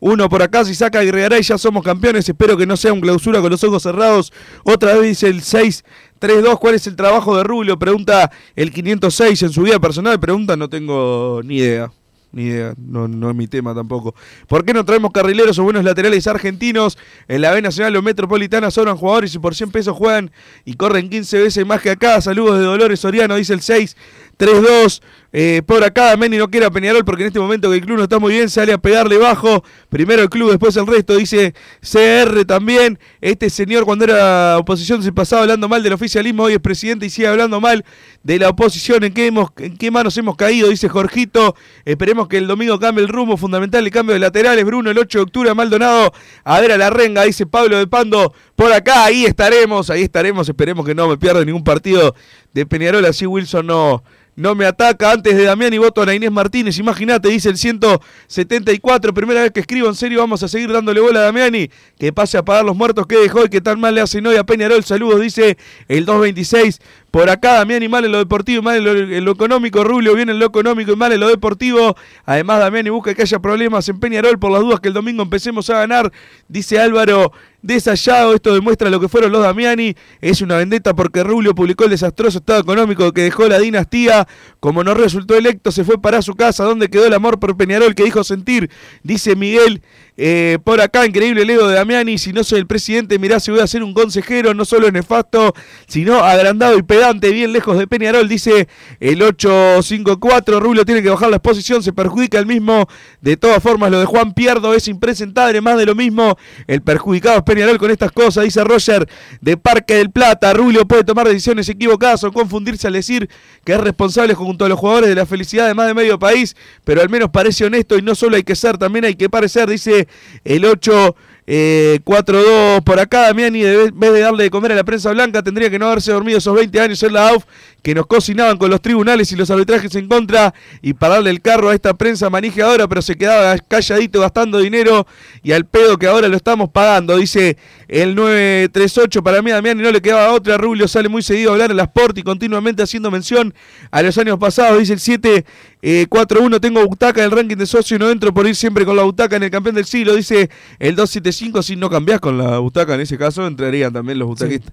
[0.00, 0.64] 801 por acá.
[0.64, 2.28] Si saca agregará y ya somos campeones.
[2.28, 4.32] Espero que no sea un clausura con los ojos cerrados.
[4.64, 6.58] Otra vez dice el 632.
[6.58, 7.78] ¿Cuál es el trabajo de Rubio?
[7.78, 10.18] Pregunta el 506 en su vida personal.
[10.18, 11.92] Pregunta, no tengo ni idea.
[12.32, 14.14] Ni idea, no, no es mi tema tampoco.
[14.46, 16.96] ¿Por qué no traemos carrileros o buenos laterales argentinos?
[17.26, 20.30] En la B Nacional o Metropolitana sobran jugadores y por 100 pesos juegan
[20.64, 22.20] y corren 15 veces más que acá.
[22.20, 25.02] Saludos de Dolores Soriano, dice el 632.
[25.32, 27.98] Eh, por acá, Meni no quiere a Peñarol porque en este momento que el club
[27.98, 29.62] no está muy bien, sale a pegarle bajo.
[29.88, 32.98] Primero el club, después el resto, dice CR también.
[33.20, 37.10] Este señor cuando era oposición se pasaba hablando mal del oficialismo, hoy es presidente y
[37.10, 37.84] sigue hablando mal
[38.24, 39.04] de la oposición.
[39.04, 40.68] ¿En qué, hemos, en qué manos hemos caído?
[40.68, 41.54] Dice Jorgito.
[41.84, 44.64] Esperemos que el domingo cambie el rumbo fundamental, el cambio de laterales.
[44.64, 46.12] Bruno, el 8 de octubre, Maldonado.
[46.42, 48.34] A ver a la renga, dice Pablo de Pando.
[48.56, 50.48] Por acá, ahí estaremos, ahí estaremos.
[50.48, 52.16] Esperemos que no me pierda ningún partido
[52.52, 54.02] de Peñarol, así Wilson no
[54.36, 56.78] no me ataca antes de Damián y voto a Inés Martínez.
[56.78, 59.12] Imagínate, dice el 174.
[59.12, 61.70] Primera vez que escribo, en serio, vamos a seguir dándole bola a Damiani.
[61.98, 64.36] Que pase a pagar los muertos que dejó y que tan mal le hacen hoy
[64.36, 64.82] a Peñarol.
[64.84, 65.58] Saludos, dice
[65.88, 66.80] el 226.
[67.10, 69.82] Por acá, Damiani mal en lo deportivo y mal en lo, económico.
[69.82, 71.96] Rubio bien en lo económico y mal en lo deportivo.
[72.24, 75.68] Además, Damiani busca que haya problemas en Peñarol por las dudas que el domingo empecemos
[75.70, 76.12] a ganar.
[76.48, 77.32] Dice Álvaro
[77.62, 78.34] desayado.
[78.34, 79.96] Esto demuestra lo que fueron los Damiani.
[80.20, 84.26] Es una vendetta porque Rubio publicó el desastroso estado económico que dejó la dinastía.
[84.60, 87.94] Como no resultó electo, se fue para su casa, donde quedó el amor por Peñarol
[87.94, 88.70] que dijo sentir.
[89.02, 89.82] Dice Miguel.
[90.22, 92.18] Eh, por acá, increíble Leo de Damiani.
[92.18, 94.52] Si no soy el presidente, mirá si voy a ser un consejero.
[94.52, 95.54] No solo nefasto,
[95.86, 98.28] sino agrandado y pedante, bien lejos de Peñarol.
[98.28, 98.68] Dice
[99.00, 100.60] el 854.
[100.60, 102.86] Rubio tiene que bajar la exposición, se perjudica el mismo.
[103.22, 106.36] De todas formas, lo de Juan Pierdo es impresentable, más de lo mismo.
[106.66, 109.08] El perjudicado es Peñarol con estas cosas, dice Roger
[109.40, 110.52] de Parque del Plata.
[110.52, 113.30] Rubio puede tomar decisiones equivocadas o confundirse al decir
[113.64, 116.54] que es responsable junto a los jugadores de la felicidad de más de medio país,
[116.84, 119.66] pero al menos parece honesto y no solo hay que ser, también hay que parecer,
[119.66, 120.09] dice
[120.44, 121.16] el 8.
[121.52, 125.42] Eh, 4-2 por acá, Damiani, en vez de darle de comer a la prensa blanca,
[125.42, 127.44] tendría que no haberse dormido esos 20 años en la AUF,
[127.82, 131.70] que nos cocinaban con los tribunales y los arbitrajes en contra, y pararle el carro
[131.70, 135.06] a esta prensa manejadora, pero se quedaba calladito gastando dinero
[135.42, 137.56] y al pedo que ahora lo estamos pagando, dice
[137.88, 139.22] el 938.
[139.22, 140.56] Para mí, a Damiani no le quedaba otra.
[140.56, 143.54] Rubio sale muy seguido a hablar en la Sport y continuamente haciendo mención
[143.90, 145.44] a los años pasados, dice el 7.
[145.82, 148.84] Eh, 4-1, tengo butaca en el ranking de socio y no entro por ir siempre
[148.84, 151.62] con la butaca en el campeón del siglo, dice el 275.
[151.62, 154.72] Si no cambiás con la butaca en ese caso, entrarían también los butaquistas.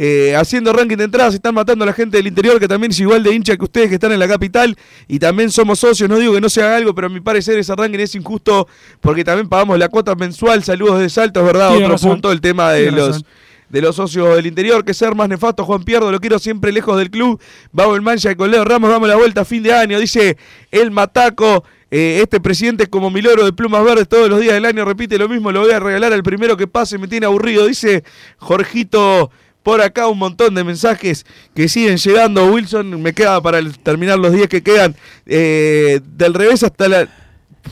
[0.00, 3.00] Eh, haciendo ranking de entradas, están matando a la gente del interior, que también es
[3.00, 4.76] igual de hincha que ustedes que están en la capital,
[5.08, 6.08] y también somos socios.
[6.08, 8.68] No digo que no se haga algo, pero a mi parecer ese ranking es injusto
[9.00, 10.62] porque también pagamos la cuota mensual.
[10.62, 11.70] Saludos de Salto, es verdad.
[11.70, 12.10] Tiene Otro razón.
[12.12, 13.24] punto, el tema de Tiene los razón.
[13.70, 16.96] de los socios del interior, que ser más nefasto, Juan Pierdo, lo quiero siempre lejos
[16.96, 17.40] del club.
[17.72, 20.36] Vamos el mancha con Leo Ramos, damos la vuelta a fin de año, dice
[20.70, 21.64] el Mataco.
[21.90, 24.84] Eh, este presidente es como mi loro de plumas verdes todos los días del año,
[24.84, 28.04] repite lo mismo, lo voy a regalar al primero que pase, me tiene aburrido, dice
[28.36, 29.32] Jorgito.
[29.68, 32.46] Por acá un montón de mensajes que siguen llegando.
[32.46, 34.96] Wilson, me queda para terminar los 10 que quedan.
[35.26, 37.06] Eh, del revés hasta la...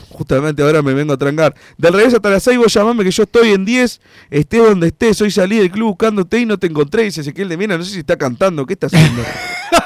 [0.09, 1.55] Justamente ahora me vengo a trancar.
[1.75, 3.99] Del revés hasta las 6 vos llamame que yo estoy en 10.
[4.29, 5.19] Estés donde estés.
[5.23, 7.01] Hoy salí del club buscándote y no te encontré.
[7.01, 7.79] Dice Ezequiel de Miena.
[7.79, 8.63] No sé si está cantando.
[8.67, 9.23] ¿Qué está haciendo?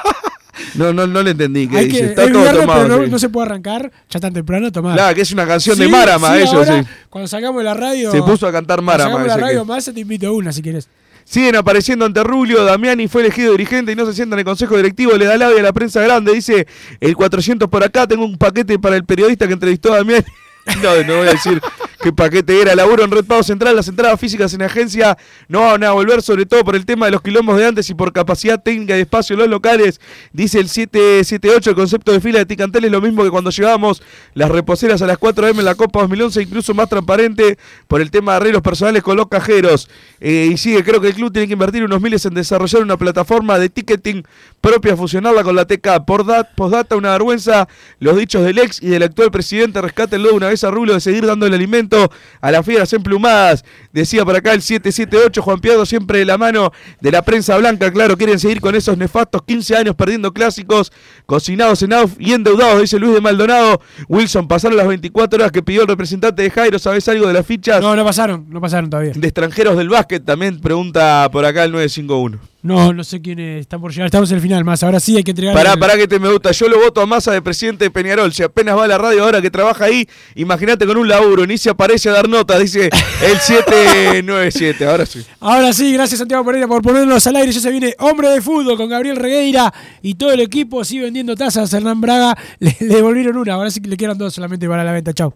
[0.74, 1.66] no, no, no le entendí.
[1.66, 2.82] Que está es todo viernes, tomado.
[2.82, 4.70] pero no, se puede arrancar ya tan temprano.
[4.70, 4.96] Tomar.
[4.96, 6.88] Claro, que es una canción de Marama, eso, ahora, sí.
[7.08, 8.10] Cuando sacamos la radio.
[8.12, 10.32] Se puso a cantar cuando Marama, sacamos de la radio que- más, te invito a
[10.32, 10.90] una si quieres.
[11.32, 14.76] Siguen apareciendo ante Rubio, Damiani fue elegido dirigente y no se sienta en el consejo
[14.76, 16.66] directivo, le da labia a la prensa grande, dice
[17.00, 20.26] el 400 por acá, tengo un paquete para el periodista que entrevistó a Damiani.
[20.80, 21.60] No, no voy a decir
[22.02, 22.74] qué paquete era.
[22.74, 25.16] Laburo en Red Pago Central, las entradas físicas en agencia
[25.48, 27.94] no van a volver, sobre todo por el tema de los quilombos de antes y
[27.94, 30.00] por capacidad técnica y espacio en los locales.
[30.32, 34.02] Dice el 778, el concepto de fila de Ticantel es lo mismo que cuando llevábamos
[34.34, 38.10] las reposeras a las 4 am en la Copa 2011, incluso más transparente por el
[38.10, 39.88] tema de arreglos personales con los cajeros.
[40.20, 42.96] Eh, y sigue, creo que el club tiene que invertir unos miles en desarrollar una
[42.96, 44.24] plataforma de ticketing
[44.60, 46.04] propia, fusionarla con la TK.
[46.04, 47.68] Por dat, postdata, una vergüenza
[48.00, 49.80] los dichos del ex y del actual presidente.
[49.80, 51.91] Rescátenlo de una vez a Rulo de seguir dando el alimento
[52.40, 53.64] a las fieras emplumadas.
[53.92, 57.92] Decía por acá el 778, Juan Pierdo siempre de la mano de la prensa blanca.
[57.92, 60.92] Claro, quieren seguir con esos nefastos 15 años perdiendo clásicos,
[61.26, 63.80] cocinados en AUF y endeudados, dice Luis de Maldonado.
[64.08, 66.78] Wilson, pasaron las 24 horas que pidió el representante de Jairo.
[66.78, 67.80] ¿Sabes algo de las fichas?
[67.80, 69.12] No, no pasaron, no pasaron todavía.
[69.14, 72.51] De extranjeros del básquet, también pregunta por acá el 951.
[72.64, 74.06] No, no sé quién está por llegar.
[74.06, 74.84] Estamos en el final, más.
[74.84, 75.52] Ahora sí hay que entregar.
[75.52, 76.52] Pará, el- pará que te me gusta.
[76.52, 78.32] Yo lo voto a Massa de presidente de Peñarol.
[78.32, 81.58] Si apenas va a la radio ahora que trabaja ahí, imagínate con un laburo, ni
[81.58, 82.88] se aparece a dar nota, dice
[83.22, 84.86] el 797.
[84.86, 85.24] Ahora sí.
[85.40, 87.50] Ahora sí, gracias Santiago Pereira por ponernos al aire.
[87.50, 90.84] Ya se viene Hombre de Fútbol con Gabriel Regueira y todo el equipo.
[90.84, 91.72] Sigue vendiendo tazas.
[91.72, 93.54] Hernán Braga le, le devolvieron una.
[93.54, 95.12] Ahora sí que le quedan dos solamente para la venta.
[95.12, 95.34] Chau.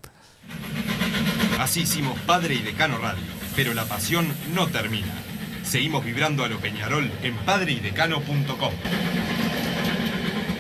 [1.59, 3.23] Así hicimos Padre y Decano Radio,
[3.57, 5.07] pero la pasión no termina.
[5.67, 8.73] Seguimos vibrando a lo Peñarol en padreidecano.com.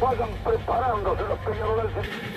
[0.01, 2.36] Vayan preparándose los peñarolenses.